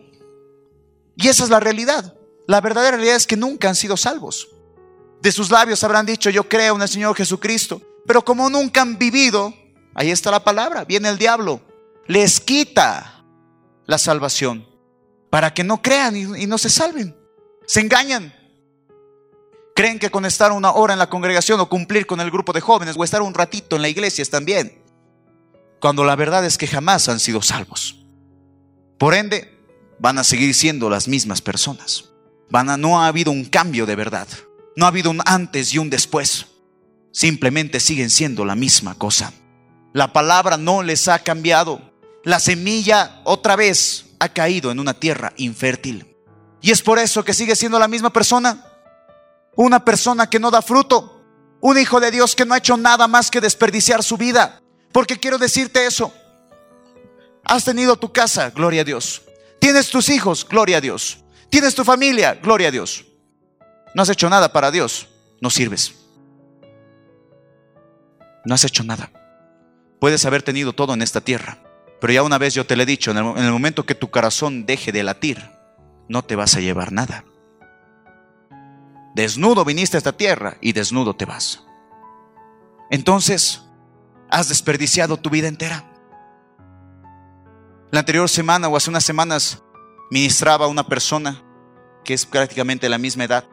[1.16, 2.16] Y esa es la realidad.
[2.48, 4.53] La verdadera realidad es que nunca han sido salvos
[5.24, 7.82] de sus labios habrán dicho, yo creo en el Señor Jesucristo.
[8.06, 9.54] Pero como nunca han vivido,
[9.96, 11.62] ahí está la palabra, viene el diablo,
[12.08, 13.24] les quita
[13.86, 14.68] la salvación
[15.30, 17.16] para que no crean y, no se salven.
[17.66, 18.34] Se engañan.
[19.74, 22.60] Creen que con estar una hora en la congregación o cumplir con el grupo de
[22.60, 24.78] jóvenes o estar un ratito en la iglesia están bien.
[25.80, 28.06] Cuando la verdad es que jamás han sido salvos.
[28.98, 29.58] Por ende,
[30.00, 32.10] van a seguir siendo las mismas personas.
[32.50, 34.28] Van a, no ha habido un cambio de verdad.
[34.76, 36.48] No ha habido un antes y un después.
[37.12, 39.34] Simplemente siguen siendo la misma cosa.
[39.94, 41.92] La palabra no les ha cambiado.
[42.26, 46.16] la semilla otra vez ha caído en una tierra infértil.
[46.62, 48.66] Y es por eso que sigue siendo la misma persona.
[49.56, 51.22] Una persona que no da fruto.
[51.60, 54.62] Un hijo de Dios que no ha hecho nada más que desperdiciar su vida.
[54.94, 56.14] Porque quiero decirte eso.
[57.44, 59.24] Has tenido tu casa, gloria a Dios.
[59.60, 61.18] Tienes tus hijos, gloria a Dios.
[61.50, 63.06] Tienes tu familia, gloria a Dios.
[63.94, 65.96] No has hecho nada para Dios, no sirves.
[68.46, 69.12] No has hecho nada.
[70.00, 71.60] Puedes haber tenido todo en esta tierra,
[72.02, 74.66] pero ya una vez yo te lo he dicho, en el, momento que tu corazón
[74.66, 75.50] deje de latir,
[76.10, 77.24] no te vas a llevar nada.
[79.16, 81.64] Desnudo viniste a esta tierra y desnudo te vas.
[82.90, 83.62] Entonces,
[84.30, 85.86] has desperdiciado tu vida entera.
[87.92, 89.62] La anterior semana o hace unas semanas
[90.10, 91.42] ministraba a una persona
[92.04, 93.46] que es prácticamente la misma edad,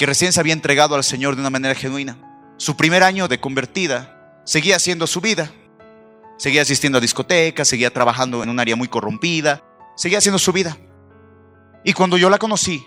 [0.00, 2.16] que recién se había entregado al Señor de una manera genuina.
[2.56, 5.52] Su primer año de convertida seguía haciendo su vida.
[6.38, 9.62] Seguía asistiendo a discotecas, seguía trabajando en un área muy corrompida,
[9.96, 10.78] seguía haciendo su vida.
[11.84, 12.82] Y cuando yo la conocí,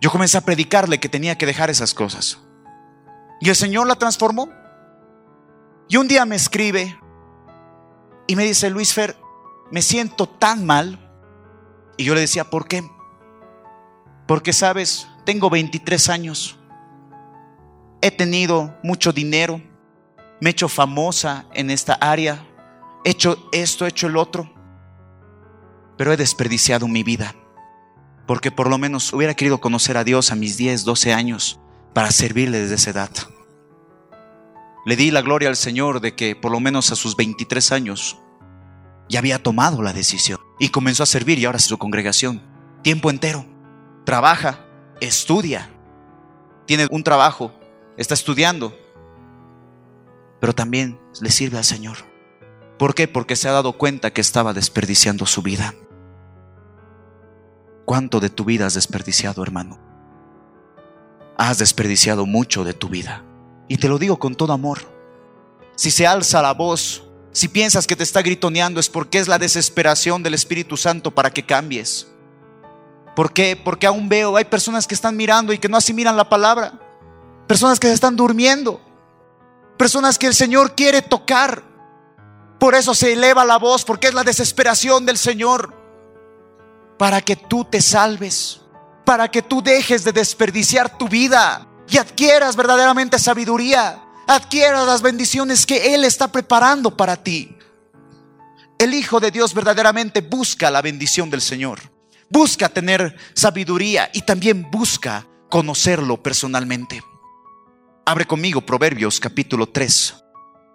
[0.00, 2.38] yo comencé a predicarle que tenía que dejar esas cosas.
[3.42, 4.48] Y el Señor la transformó.
[5.90, 6.98] Y un día me escribe
[8.26, 9.14] y me dice, Luis Fer,
[9.70, 10.98] me siento tan mal.
[11.98, 12.82] Y yo le decía, ¿por qué?
[14.26, 16.58] Porque sabes, tengo 23 años,
[18.00, 19.60] he tenido mucho dinero,
[20.40, 22.46] me he hecho famosa en esta área,
[23.04, 24.52] he hecho esto, he hecho el otro,
[25.96, 27.34] pero he desperdiciado mi vida.
[28.26, 31.60] Porque por lo menos hubiera querido conocer a Dios a mis 10, 12 años
[31.92, 33.10] para servirle desde esa edad.
[34.86, 38.18] Le di la gloria al Señor de que por lo menos a sus 23 años
[39.08, 42.42] ya había tomado la decisión y comenzó a servir y ahora es su congregación.
[42.82, 43.46] Tiempo entero.
[44.04, 44.60] Trabaja,
[45.04, 45.70] estudia,
[46.66, 47.52] tiene un trabajo,
[47.96, 48.76] está estudiando,
[50.40, 51.98] pero también le sirve al Señor.
[52.78, 53.08] ¿Por qué?
[53.08, 55.74] Porque se ha dado cuenta que estaba desperdiciando su vida.
[57.84, 59.78] ¿Cuánto de tu vida has desperdiciado, hermano?
[61.36, 63.24] Has desperdiciado mucho de tu vida.
[63.68, 64.80] Y te lo digo con todo amor.
[65.76, 69.40] Si se alza la voz si piensas que te está gritoneando es porque es la
[69.40, 72.06] desesperación del Espíritu Santo para que cambies.
[73.14, 73.56] ¿Por qué?
[73.56, 76.72] Porque aún veo, hay personas que están mirando y que no asimilan la palabra.
[77.46, 78.80] Personas que se están durmiendo.
[79.76, 81.62] Personas que el Señor quiere tocar.
[82.58, 85.74] Por eso se eleva la voz, porque es la desesperación del Señor.
[86.98, 88.60] Para que tú te salves.
[89.04, 95.66] Para que tú dejes de desperdiciar tu vida y adquieras verdaderamente sabiduría adquiera las bendiciones
[95.66, 97.56] que Él está preparando para ti.
[98.78, 101.80] El Hijo de Dios verdaderamente busca la bendición del Señor,
[102.34, 107.00] busca tener sabiduría y también busca conocerlo personalmente.
[108.04, 110.16] Abre conmigo Proverbios capítulo 3,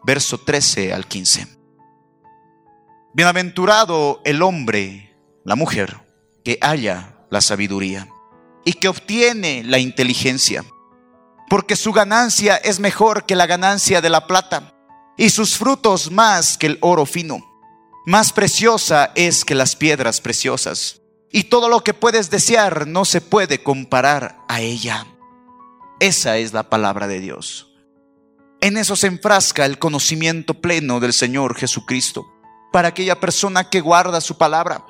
[0.05, 1.47] verso 13 al 15.
[3.14, 5.99] Bienaventurado el hombre, la mujer,
[6.45, 8.07] que haya la sabiduría
[8.64, 10.64] y que obtiene la inteligencia
[11.49, 14.76] porque su ganancia es mejor que la ganancia de la plata,
[15.18, 17.43] y sus frutos más que el oro fino.
[18.05, 20.99] Más preciosa es que las piedras preciosas,
[21.32, 25.05] y todo lo que puedes desear no se puede comparar a ella.
[25.99, 27.67] Esa es la palabra de Dios.
[28.61, 32.27] En eso se enfrasca el conocimiento pleno del Señor Jesucristo,
[32.71, 34.86] para aquella persona que guarda su palabra.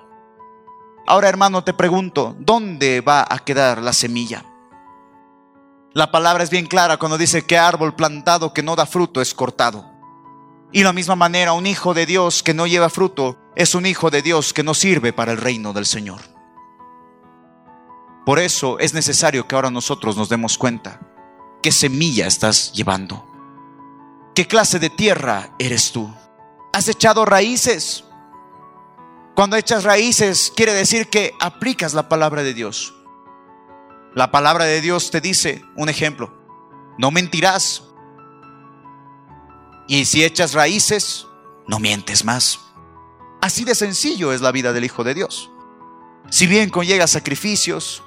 [1.07, 4.45] Ahora hermano, te pregunto, ¿dónde va a quedar la semilla?
[5.93, 9.33] La palabra es bien clara cuando dice que árbol plantado que no da fruto es
[9.33, 9.89] cortado.
[10.71, 13.85] Y de la misma manera, un hijo de Dios que no lleva fruto es un
[13.85, 16.21] hijo de Dios que no sirve para el reino del Señor.
[18.25, 21.01] Por eso es necesario que ahora nosotros nos demos cuenta
[21.61, 23.27] qué semilla estás llevando.
[24.33, 26.09] ¿Qué clase de tierra eres tú?
[26.71, 28.05] ¿Has echado raíces?
[29.35, 32.95] Cuando echas raíces quiere decir que aplicas la palabra de Dios.
[34.15, 36.33] La palabra de Dios te dice, un ejemplo,
[36.97, 37.83] no mentirás.
[39.85, 41.27] Y si echas raíces,
[41.67, 42.68] no mientes más.
[43.41, 45.49] Así de sencillo es la vida del Hijo de Dios.
[46.29, 48.03] Si bien conlleva sacrificios,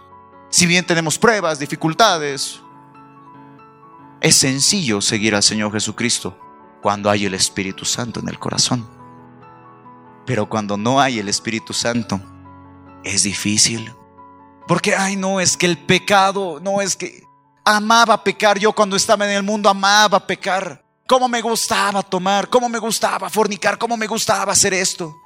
[0.50, 2.60] si bien tenemos pruebas, dificultades,
[4.20, 6.38] es sencillo seguir al Señor Jesucristo
[6.82, 8.88] cuando hay el Espíritu Santo en el corazón.
[10.26, 12.20] Pero cuando no hay el Espíritu Santo,
[13.02, 13.92] es difícil.
[14.68, 17.24] Porque, ay, no, es que el pecado, no es que
[17.64, 18.58] amaba pecar.
[18.58, 20.84] Yo cuando estaba en el mundo amaba pecar.
[21.08, 25.21] Cómo me gustaba tomar, cómo me gustaba fornicar, cómo me gustaba hacer esto.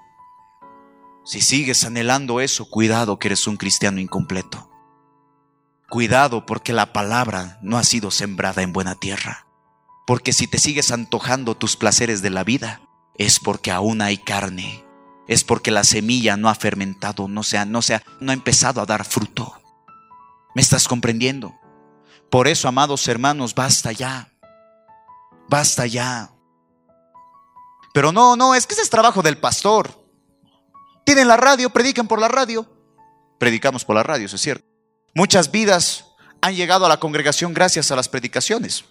[1.26, 4.70] Si sigues anhelando eso, cuidado que eres un cristiano incompleto.
[5.90, 9.46] Cuidado porque la palabra no ha sido sembrada en buena tierra.
[10.06, 12.80] Porque si te sigues antojando tus placeres de la vida,
[13.18, 14.86] es porque aún hay carne
[15.26, 18.86] es porque la semilla no ha fermentado, no, sea, no, sea, no ha empezado a
[18.86, 19.60] dar fruto.
[20.54, 21.54] ¿Me estás comprendiendo?
[22.30, 24.32] Por eso, amados hermanos, basta ya.
[25.48, 26.30] Basta ya.
[27.92, 30.05] Pero no, no, es que ese es trabajo del pastor.
[31.06, 32.66] Tienen la radio, predican por la radio.
[33.38, 34.66] Predicamos por la radio, eso es cierto.
[35.14, 36.04] Muchas vidas
[36.42, 38.84] han llegado a la congregación gracias a las predicaciones,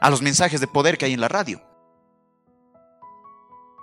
[0.00, 1.60] a los mensajes de poder que hay en la radio.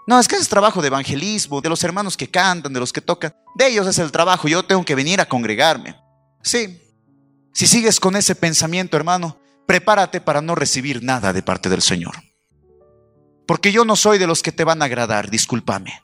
[0.07, 3.01] No, es que es trabajo de evangelismo, de los hermanos que cantan, de los que
[3.01, 3.35] tocan.
[3.55, 5.97] De ellos es el trabajo, yo tengo que venir a congregarme.
[6.41, 6.79] Sí.
[7.53, 12.15] Si sigues con ese pensamiento, hermano, prepárate para no recibir nada de parte del Señor.
[13.45, 16.01] Porque yo no soy de los que te van a agradar, discúlpame.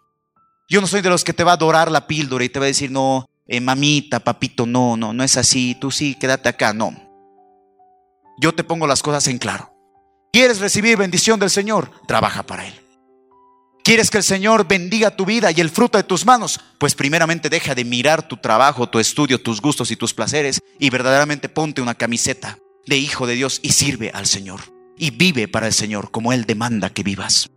[0.69, 2.65] Yo no soy de los que te va a adorar la píldora y te va
[2.65, 6.73] a decir, no, eh, mamita, papito, no, no, no es así, tú sí, quédate acá,
[6.73, 6.93] no.
[8.39, 9.73] Yo te pongo las cosas en claro.
[10.31, 11.91] ¿Quieres recibir bendición del Señor?
[12.07, 12.73] Trabaja para Él.
[13.83, 16.59] ¿Quieres que el Señor bendiga tu vida y el fruto de tus manos?
[16.77, 20.91] Pues primeramente deja de mirar tu trabajo, tu estudio, tus gustos y tus placeres y
[20.91, 24.59] verdaderamente ponte una camiseta de hijo de Dios y sirve al Señor.
[24.95, 27.49] Y vive para el Señor como Él demanda que vivas.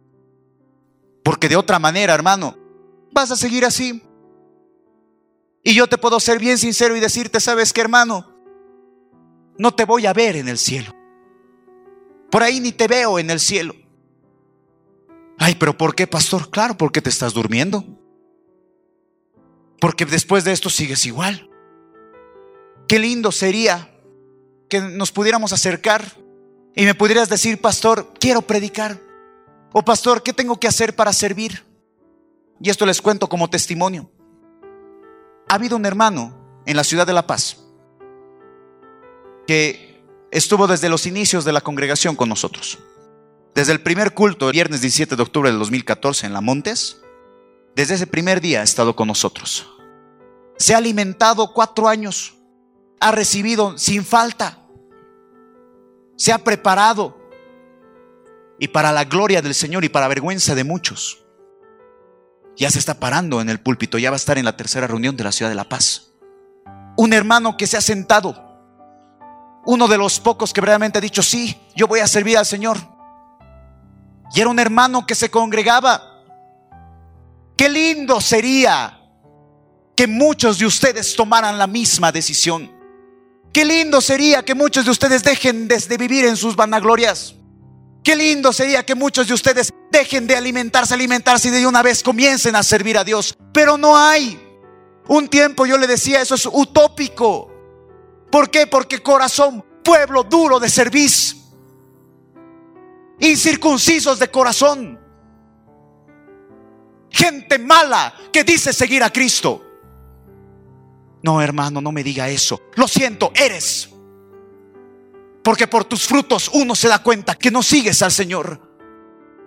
[1.22, 2.56] Porque de otra manera, hermano,
[3.12, 4.02] vas a seguir así.
[5.62, 8.28] Y yo te puedo ser bien sincero y decirte, ¿sabes qué, hermano?
[9.58, 10.94] No te voy a ver en el cielo.
[12.30, 13.74] Por ahí ni te veo en el cielo.
[15.38, 16.50] Ay, pero ¿por qué, pastor?
[16.50, 17.84] Claro, porque te estás durmiendo.
[19.80, 21.48] Porque después de esto sigues igual.
[22.88, 23.90] Qué lindo sería
[24.68, 26.04] que nos pudiéramos acercar
[26.74, 28.98] y me pudieras decir, pastor, quiero predicar.
[29.72, 31.64] O pastor, ¿qué tengo que hacer para servir?
[32.62, 34.08] Y esto les cuento como testimonio
[35.48, 37.58] ha habido un hermano en la ciudad de La Paz
[39.46, 42.78] que estuvo desde los inicios de la congregación con nosotros.
[43.54, 47.02] Desde el primer culto, el viernes 17 de octubre del 2014 en La Montes,
[47.74, 49.68] desde ese primer día ha estado con nosotros.
[50.56, 52.34] Se ha alimentado cuatro años,
[53.00, 54.58] ha recibido sin falta,
[56.16, 57.18] se ha preparado
[58.58, 61.21] y para la gloria del Señor y para vergüenza de muchos
[62.57, 65.16] ya se está parando en el púlpito, ya va a estar en la tercera reunión
[65.16, 66.09] de la ciudad de La Paz.
[66.96, 68.53] Un hermano que se ha sentado,
[69.64, 72.78] uno de los pocos que verdaderamente ha dicho, sí, yo voy a servir al Señor.
[74.34, 76.22] Y era un hermano que se congregaba.
[77.57, 78.98] Qué lindo sería
[79.94, 82.70] que muchos de ustedes tomaran la misma decisión.
[83.53, 87.34] Qué lindo sería que muchos de ustedes dejen de vivir en sus vanaglorias.
[88.03, 92.03] Qué lindo sería que muchos de ustedes dejen de alimentarse, alimentarse y de una vez
[92.03, 93.36] comiencen a servir a Dios.
[93.53, 94.40] Pero no hay.
[95.07, 97.51] Un tiempo yo le decía, eso es utópico.
[98.30, 98.66] ¿Por qué?
[98.66, 101.36] Porque corazón, pueblo duro de servicio,
[103.20, 104.99] incircuncisos de corazón,
[107.11, 109.62] gente mala que dice seguir a Cristo.
[111.22, 112.61] No, hermano, no me diga eso.
[112.74, 113.90] Lo siento, eres.
[115.45, 118.71] Porque por tus frutos uno se da cuenta que no sigues al Señor.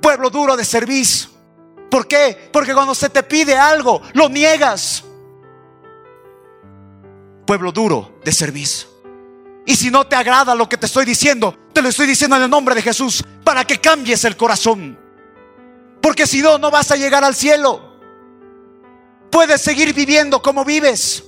[0.06, 1.32] Pueblo duro de servicio.
[1.89, 2.51] ¿Por qué?
[2.53, 5.03] Porque cuando se te pide algo, lo niegas.
[7.47, 8.88] Pueblo duro de servicio.
[9.66, 12.43] Y si no te agrada lo que te estoy diciendo, te lo estoy diciendo en
[12.43, 14.95] el nombre de Jesús para que cambies el corazón.
[16.03, 17.97] Porque si no, no vas a llegar al cielo.
[19.32, 21.24] Puedes seguir viviendo como vives,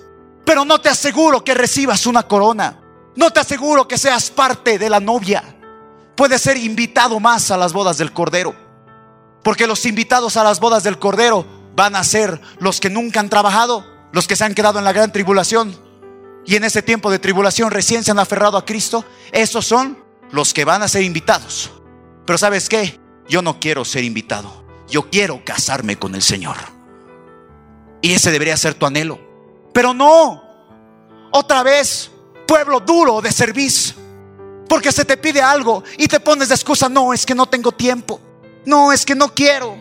[0.45, 2.79] pero no te aseguro que recibas una corona.
[3.15, 5.43] No te aseguro que seas parte de la novia.
[6.15, 8.66] Puedes ser invitado más a las bodas del Cordero.
[9.47, 13.29] Porque los invitados a las bodas del Cordero van a ser los que nunca han
[13.29, 15.73] trabajado, los que se han quedado en la gran tribulación.
[16.45, 19.05] Y en ese tiempo de tribulación recién se han aferrado a Cristo.
[19.31, 21.71] Esos son los que van a ser invitados.
[22.25, 22.99] Pero sabes qué?
[23.29, 24.65] Yo no quiero ser invitado.
[24.89, 26.57] Yo quiero casarme con el Señor.
[28.01, 29.17] Y ese debería ser tu anhelo.
[29.73, 30.43] Pero no.
[31.31, 32.11] Otra vez
[32.45, 33.95] pueblo duro de servicio.
[34.67, 37.71] Porque se te pide algo y te pones de excusa, no, es que no tengo
[37.71, 38.19] tiempo.
[38.67, 39.77] No, es que no quiero.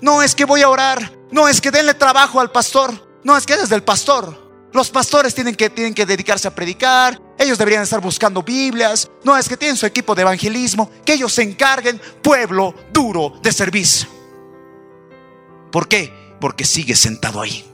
[0.00, 1.12] No, es que voy a orar.
[1.32, 2.92] No, es que denle trabajo al pastor.
[3.24, 4.48] No, es que es del pastor.
[4.72, 7.20] Los pastores tienen que, tienen que dedicarse a predicar.
[7.36, 9.10] Ellos deberían estar buscando Biblias.
[9.24, 10.88] No, es que tienen su equipo de evangelismo.
[11.04, 12.00] Que ellos se encarguen.
[12.22, 14.08] Pueblo duro de servicio.
[15.72, 16.36] ¿Por qué?
[16.40, 17.68] Porque sigues sentado ahí.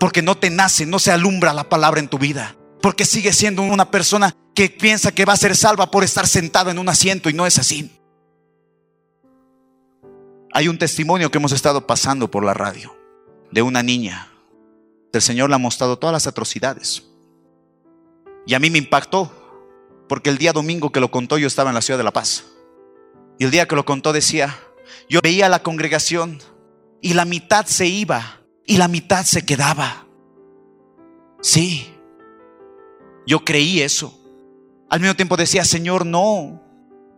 [0.00, 3.62] Porque no te nace, no se alumbra la palabra en tu vida porque sigue siendo
[3.62, 7.30] una persona que piensa que va a ser salva por estar sentado en un asiento
[7.30, 7.90] y no es así.
[10.56, 12.94] Hay un testimonio que hemos estado pasando por la radio
[13.50, 14.30] de una niña.
[15.12, 17.02] El Señor le ha mostrado todas las atrocidades.
[18.46, 19.32] Y a mí me impactó,
[20.08, 22.44] porque el día domingo que lo contó yo estaba en la ciudad de La Paz.
[23.36, 24.56] Y el día que lo contó decía,
[25.08, 26.38] yo veía a la congregación
[27.00, 30.06] y la mitad se iba y la mitad se quedaba.
[31.42, 31.92] Sí,
[33.26, 34.16] yo creí eso.
[34.88, 36.62] Al mismo tiempo decía, Señor, no.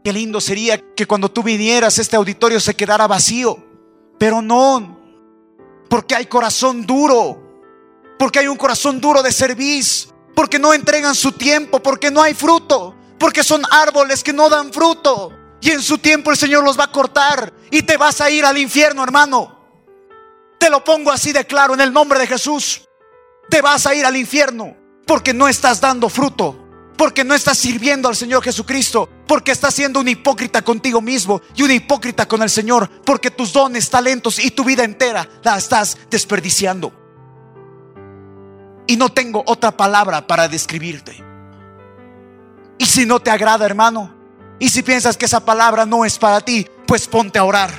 [0.06, 3.58] Qué lindo sería que cuando tú vinieras este auditorio se quedara vacío.
[4.20, 5.00] Pero no,
[5.90, 7.42] porque hay corazón duro,
[8.16, 12.34] porque hay un corazón duro de servicio, porque no entregan su tiempo, porque no hay
[12.34, 15.32] fruto, porque son árboles que no dan fruto.
[15.60, 18.44] Y en su tiempo el Señor los va a cortar y te vas a ir
[18.44, 19.58] al infierno, hermano.
[20.56, 22.88] Te lo pongo así de claro en el nombre de Jesús.
[23.50, 26.65] Te vas a ir al infierno porque no estás dando fruto,
[26.96, 31.62] porque no estás sirviendo al Señor Jesucristo, porque estás siendo un hipócrita contigo mismo y
[31.62, 35.98] un hipócrita con el Señor, porque tus dones, talentos y tu vida entera la estás
[36.10, 36.92] desperdiciando.
[38.86, 41.22] Y no tengo otra palabra para describirte.
[42.78, 44.14] Y si no te agrada, hermano,
[44.58, 47.70] y si piensas que esa palabra no es para ti, pues ponte a orar.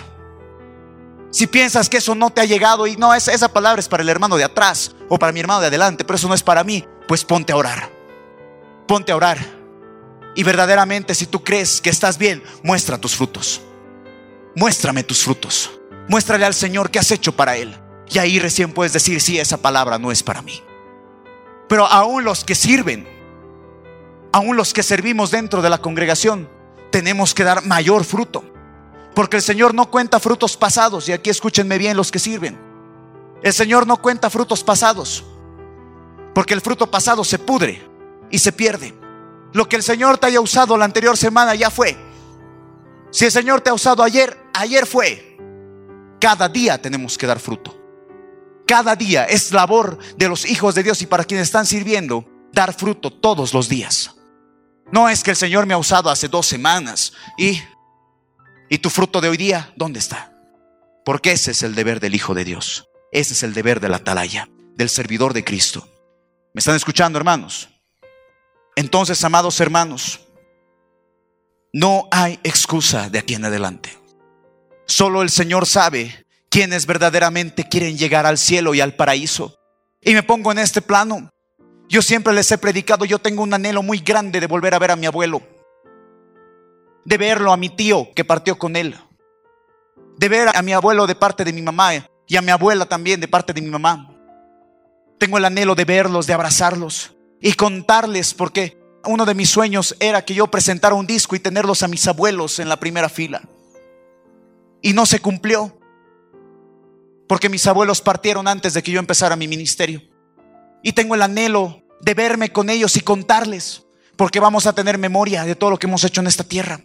[1.32, 4.04] Si piensas que eso no te ha llegado y no, esa, esa palabra es para
[4.04, 6.64] el hermano de atrás o para mi hermano de adelante, pero eso no es para
[6.64, 7.97] mí, pues ponte a orar.
[8.88, 9.38] Ponte a orar.
[10.36, 13.62] Y verdaderamente si tú crees que estás bien, muestra tus frutos.
[14.56, 15.72] Muéstrame tus frutos.
[16.08, 17.76] Muéstrale al Señor qué has hecho para Él.
[18.10, 20.62] Y ahí recién puedes decir, si esa palabra no es para mí.
[21.68, 23.08] Pero aún los que sirven,
[24.32, 26.50] aún los que servimos dentro de la congregación,
[26.92, 28.44] tenemos que dar mayor fruto.
[29.14, 31.10] Porque el Señor no cuenta frutos pasados.
[31.10, 32.58] Y aquí escúchenme bien los que sirven.
[33.42, 35.24] El Señor no cuenta frutos pasados.
[36.34, 37.87] Porque el fruto pasado se pudre
[38.32, 38.94] y se pierde.
[39.54, 41.98] Lo que el Señor te haya usado la anterior semana ya fue.
[43.12, 45.38] Si el Señor te ha usado ayer, ayer fue.
[46.20, 47.76] Cada día tenemos que dar fruto.
[48.68, 52.74] Cada día es labor de los hijos de Dios y para quienes están sirviendo, dar
[52.74, 54.16] fruto todos los días.
[54.92, 57.62] No es que el Señor me ha usado hace dos semanas y,
[58.70, 60.34] y tu fruto de hoy día, ¿dónde está?
[61.06, 62.90] Porque ese es el deber del Hijo de Dios.
[63.12, 65.88] Ese es el deber de la atalaya, del servidor de Cristo.
[66.54, 67.70] ¿Me están escuchando, hermanos?
[68.78, 70.20] Entonces, amados hermanos,
[71.74, 73.90] no hay excusa de aquí en adelante.
[74.86, 79.58] Solo el Señor sabe quiénes verdaderamente quieren llegar al cielo y al paraíso.
[80.00, 81.32] Y me pongo en este plano.
[81.90, 84.92] Yo siempre les he predicado, yo tengo un anhelo muy grande de volver a ver
[84.92, 85.42] a mi abuelo.
[87.04, 88.96] De verlo a mi tío que partió con él.
[90.20, 91.94] De ver a mi abuelo de parte de mi mamá
[92.28, 94.16] y a mi abuela también de parte de mi mamá.
[95.18, 100.26] Tengo el anhelo de verlos, de abrazarlos y contarles porque uno de mis sueños era
[100.26, 103.42] que yo presentara un disco y tenerlos a mis abuelos en la primera fila.
[104.82, 105.78] Y no se cumplió
[107.28, 110.02] porque mis abuelos partieron antes de que yo empezara mi ministerio.
[110.82, 113.84] Y tengo el anhelo de verme con ellos y contarles,
[114.16, 116.82] porque vamos a tener memoria de todo lo que hemos hecho en esta tierra.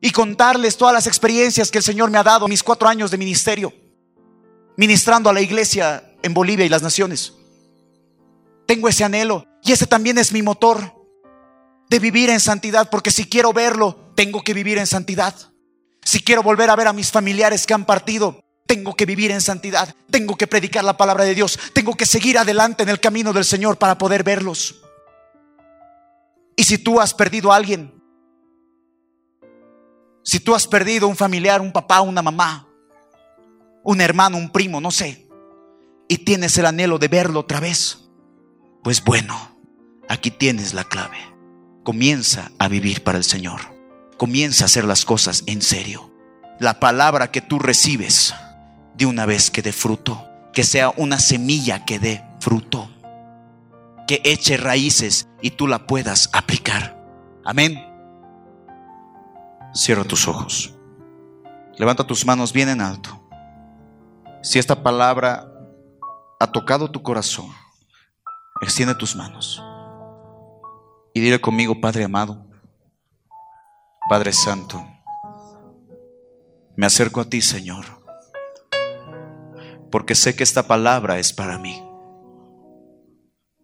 [0.00, 3.18] Y contarles todas las experiencias que el Señor me ha dado, mis cuatro años de
[3.18, 3.72] ministerio,
[4.76, 7.34] ministrando a la iglesia en Bolivia y las naciones.
[8.66, 10.94] Tengo ese anhelo y ese también es mi motor
[11.90, 15.34] de vivir en santidad, porque si quiero verlo, tengo que vivir en santidad.
[16.04, 19.40] Si quiero volver a ver a mis familiares que han partido, tengo que vivir en
[19.40, 23.32] santidad, tengo que predicar la palabra de Dios, tengo que seguir adelante en el camino
[23.32, 24.82] del Señor para poder verlos.
[26.54, 27.92] Y si tú has perdido a alguien,
[30.22, 32.68] si tú has perdido un familiar, un papá, una mamá,
[33.82, 35.26] un hermano, un primo, no sé,
[36.06, 37.98] y tienes el anhelo de verlo otra vez,
[38.84, 39.55] pues bueno,
[40.08, 41.18] aquí tienes la clave.
[41.82, 43.60] Comienza a vivir para el Señor.
[44.16, 46.10] Comienza a hacer las cosas en serio.
[46.58, 48.34] La palabra que tú recibes
[48.96, 52.90] de una vez que dé fruto, que sea una semilla que dé fruto,
[54.06, 56.96] que eche raíces y tú la puedas aplicar.
[57.44, 57.82] Amén.
[59.74, 60.72] Cierra tus ojos.
[61.76, 63.22] Levanta tus manos bien en alto.
[64.42, 65.52] Si esta palabra
[66.40, 67.50] ha tocado tu corazón,
[68.62, 69.62] extiende tus manos
[71.16, 72.46] y dile conmigo, Padre amado,
[74.08, 74.84] Padre Santo,
[76.76, 77.96] me acerco a ti, Señor
[79.90, 81.82] porque sé que esta palabra es para mí.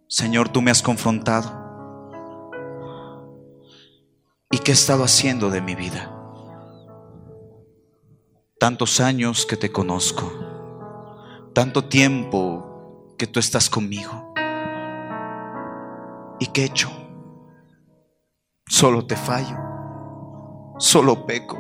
[0.09, 1.61] Señor, tú me has confrontado.
[4.51, 6.11] ¿Y qué he estado haciendo de mi vida?
[8.59, 10.33] Tantos años que te conozco,
[11.55, 14.33] tanto tiempo que tú estás conmigo.
[16.39, 17.02] ¿Y qué he hecho?
[18.73, 19.55] Solo te fallo,
[20.79, 21.59] solo peco.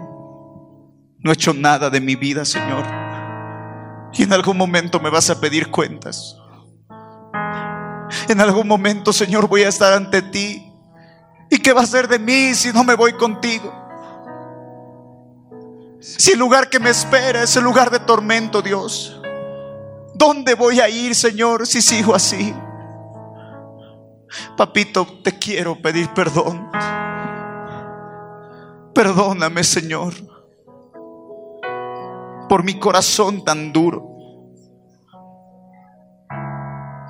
[1.19, 2.87] No he hecho nada de mi vida, Señor.
[4.15, 6.39] Y en algún momento me vas a pedir cuentas.
[8.29, 10.73] En algún momento, Señor, voy a estar ante ti.
[11.51, 13.71] ¿Y qué va a ser de mí si no me voy contigo?
[16.01, 19.21] Si el lugar que me espera es el lugar de tormento, Dios,
[20.15, 22.55] ¿Dónde voy a ir, Señor, si sigo así?
[24.57, 26.71] Papito, te quiero pedir perdón.
[28.95, 30.13] Perdóname, Señor,
[32.49, 34.07] por mi corazón tan duro,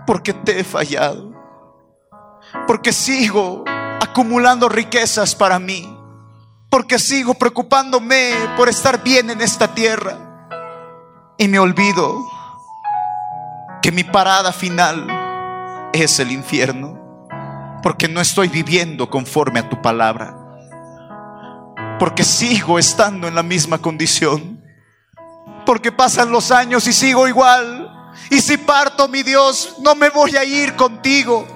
[0.06, 1.32] porque te he fallado,
[2.68, 3.64] porque sigo
[4.00, 5.92] acumulando riquezas para mí,
[6.70, 10.48] porque sigo preocupándome por estar bien en esta tierra
[11.36, 12.24] y me olvido
[13.82, 17.01] que mi parada final es el infierno,
[17.82, 20.42] porque no estoy viviendo conforme a tu palabra
[22.02, 24.60] porque sigo estando en la misma condición.
[25.64, 28.10] Porque pasan los años y sigo igual.
[28.28, 31.46] Y si parto, mi Dios, no me voy a ir contigo.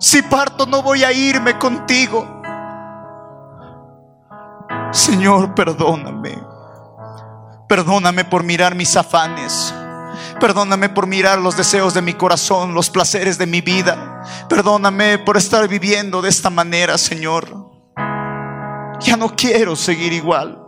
[0.00, 2.42] Si parto, no voy a irme contigo.
[4.90, 6.36] Señor, perdóname.
[7.68, 9.72] Perdóname por mirar mis afanes.
[10.42, 14.24] Perdóname por mirar los deseos de mi corazón, los placeres de mi vida.
[14.48, 17.70] Perdóname por estar viviendo de esta manera, Señor.
[18.98, 20.60] Ya no quiero seguir igual.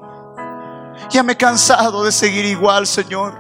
[1.11, 3.37] Ya me he cansado de seguir igual, Señor.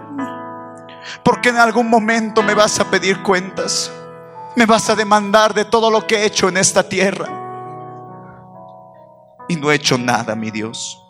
[1.24, 3.93] Porque en algún momento me vas a pedir cuentas.
[4.56, 7.28] Me vas a demandar de todo lo que he hecho en esta tierra.
[9.48, 11.01] Y no he hecho nada, mi Dios.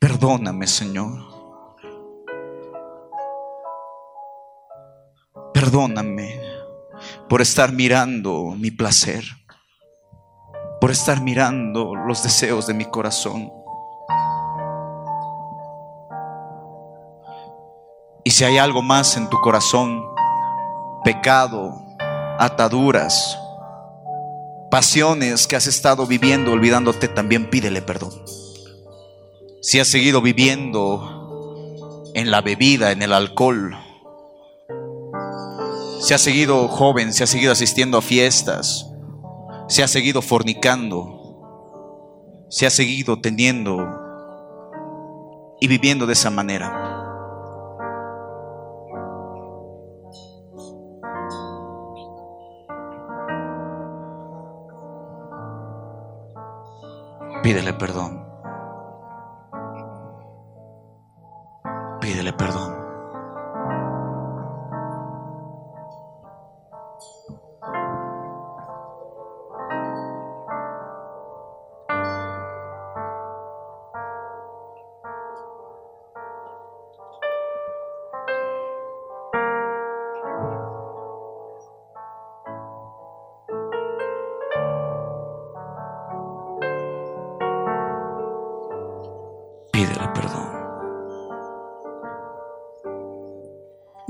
[0.00, 1.35] Perdóname, Señor.
[5.56, 6.38] Perdóname
[7.30, 9.24] por estar mirando mi placer,
[10.82, 13.50] por estar mirando los deseos de mi corazón.
[18.22, 20.02] Y si hay algo más en tu corazón,
[21.04, 21.82] pecado,
[22.38, 23.38] ataduras,
[24.70, 28.12] pasiones que has estado viviendo olvidándote, también pídele perdón.
[29.62, 33.85] Si has seguido viviendo en la bebida, en el alcohol,
[36.00, 38.90] se ha seguido joven, se ha seguido asistiendo a fiestas,
[39.68, 43.78] se ha seguido fornicando, se ha seguido teniendo
[45.60, 46.82] y viviendo de esa manera.
[57.42, 58.26] Pídele perdón.
[62.00, 62.85] Pídele perdón.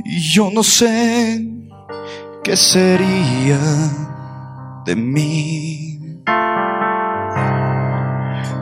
[0.04, 1.42] Yo no sé
[2.44, 3.58] qué sería
[4.84, 5.98] de mí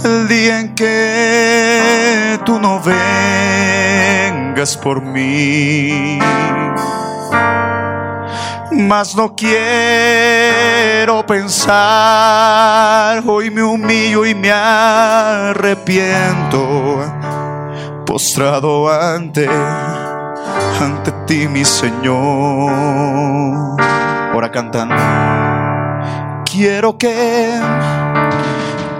[0.04, 6.18] el día en que tú no vengas por mí.
[8.70, 15.92] Mas no quiero pensar, hoy me humillo y me arrepiento,
[18.04, 19.48] postrado ante
[20.80, 22.72] ante ti, mi Señor.
[24.32, 24.90] Ahora cantan.
[26.44, 27.60] Quiero que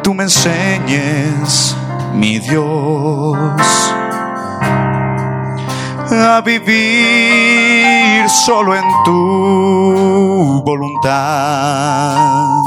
[0.03, 1.77] tú me enseñes,
[2.13, 3.61] mi Dios,
[6.11, 12.64] a vivir solo en tu voluntad.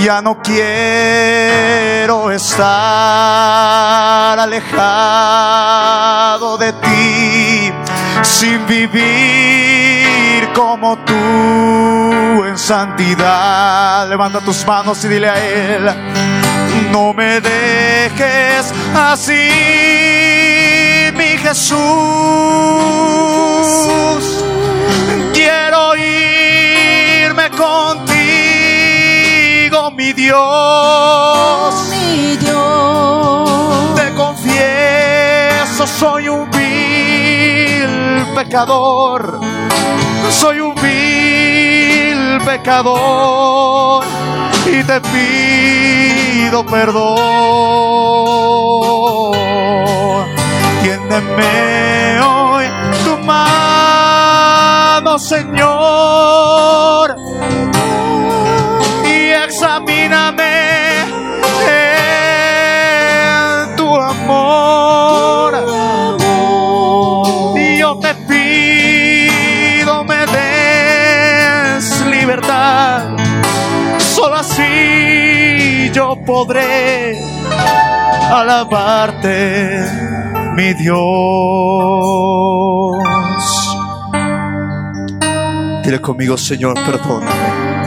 [0.00, 7.72] Ya no quiero estar alejado de ti
[8.22, 14.08] sin vivir como tú en santidad.
[14.08, 15.90] Levanta tus manos y dile a Él,
[16.90, 19.50] no me dejes así,
[21.14, 21.78] mi Jesús.
[25.32, 28.12] Quiero irme contigo
[29.90, 31.74] mi Dios.
[31.90, 33.94] mi Dios.
[33.96, 39.40] Te confieso, soy un vil pecador.
[40.30, 44.04] Soy un vil pecador
[44.66, 47.18] y te pido perdón.
[50.82, 52.66] Tiéndeme hoy
[53.04, 57.16] tu mano, Señor
[59.52, 60.54] examíname
[61.68, 65.52] en tu amor.
[67.78, 73.14] Yo te pido me des libertad.
[73.98, 77.20] Solo así yo podré
[78.32, 79.84] alabarte,
[80.56, 80.96] mi Dios.
[85.84, 87.81] Dile conmigo, Señor, perdóname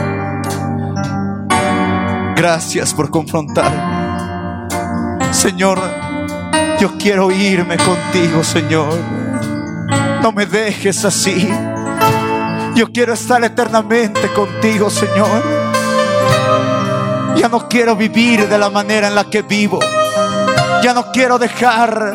[2.36, 4.76] Gracias por confrontarme.
[5.32, 5.80] Señor,
[6.78, 8.92] yo quiero irme contigo, Señor.
[10.20, 11.48] No me dejes así.
[12.74, 15.42] Yo quiero estar eternamente contigo, Señor.
[17.36, 19.80] Ya no quiero vivir de la manera en la que vivo.
[20.82, 22.12] Ya no quiero dejar.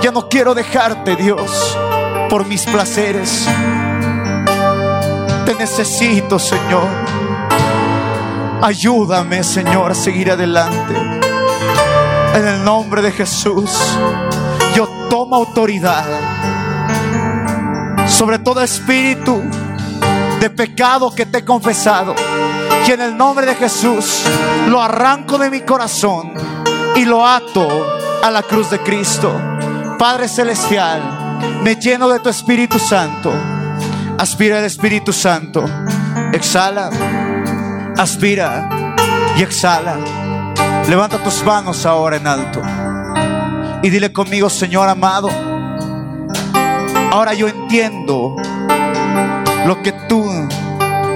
[0.00, 1.76] Ya no quiero dejarte, Dios,
[2.30, 3.48] por mis placeres.
[5.44, 7.07] Te necesito, Señor.
[8.62, 10.94] Ayúdame, Señor, a seguir adelante.
[12.34, 13.70] En el nombre de Jesús,
[14.74, 16.04] yo tomo autoridad
[18.08, 19.42] sobre todo espíritu
[20.40, 22.14] de pecado que te he confesado.
[22.86, 24.22] Y en el nombre de Jesús
[24.68, 26.32] lo arranco de mi corazón
[26.96, 27.68] y lo ato
[28.22, 29.32] a la cruz de Cristo.
[29.98, 33.32] Padre Celestial, me lleno de tu Espíritu Santo.
[34.18, 35.64] Aspira el Espíritu Santo.
[36.32, 36.90] Exhala,
[37.98, 38.94] aspira
[39.36, 39.96] y exhala.
[40.88, 42.62] Levanta tus manos ahora en alto.
[43.82, 45.28] Y dile conmigo, Señor amado
[47.10, 48.36] Ahora yo entiendo
[49.66, 50.24] lo que tú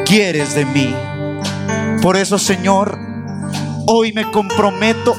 [0.06, 0.94] quieres de mí.
[2.00, 2.98] Por eso, Señor,
[3.86, 5.14] hoy me comprometo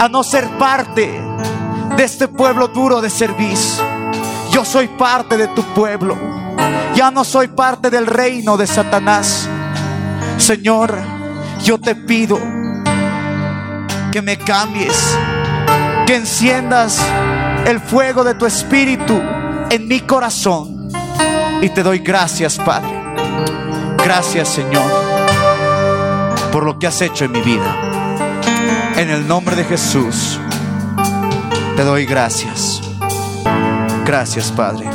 [0.00, 1.20] a no ser parte
[1.96, 3.82] de este pueblo duro de servicio.
[4.50, 6.16] Yo soy parte de tu pueblo.
[6.94, 9.48] Ya no soy parte del reino de Satanás.
[10.44, 10.94] Señor,
[11.64, 12.38] yo te pido
[14.12, 15.16] que me cambies,
[16.06, 17.00] que enciendas
[17.64, 19.18] el fuego de tu espíritu
[19.70, 20.90] en mi corazón.
[21.62, 22.92] Y te doy gracias, Padre.
[24.04, 24.84] Gracias, Señor,
[26.52, 28.92] por lo que has hecho en mi vida.
[28.96, 30.38] En el nombre de Jesús,
[31.74, 32.82] te doy gracias.
[34.04, 34.90] Gracias, Padre.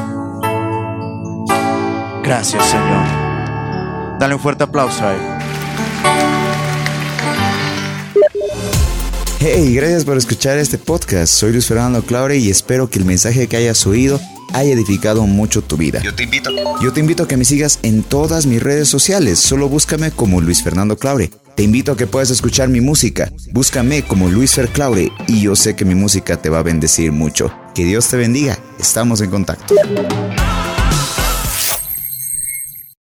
[2.21, 4.19] Gracias, Señor.
[4.19, 5.38] Dale un fuerte aplauso a Él.
[9.41, 11.33] Hey, gracias por escuchar este podcast.
[11.33, 14.19] Soy Luis Fernando Claure y espero que el mensaje que hayas oído
[14.51, 16.01] haya edificado mucho tu vida.
[16.03, 16.49] Yo te invito.
[16.81, 19.39] Yo te invito a que me sigas en todas mis redes sociales.
[19.39, 21.31] Solo búscame como Luis Fernando Claure.
[21.55, 23.31] Te invito a que puedas escuchar mi música.
[23.53, 27.13] Búscame como Luis Fer Claure y yo sé que mi música te va a bendecir
[27.13, 27.49] mucho.
[27.73, 28.59] Que Dios te bendiga.
[28.77, 29.73] Estamos en contacto.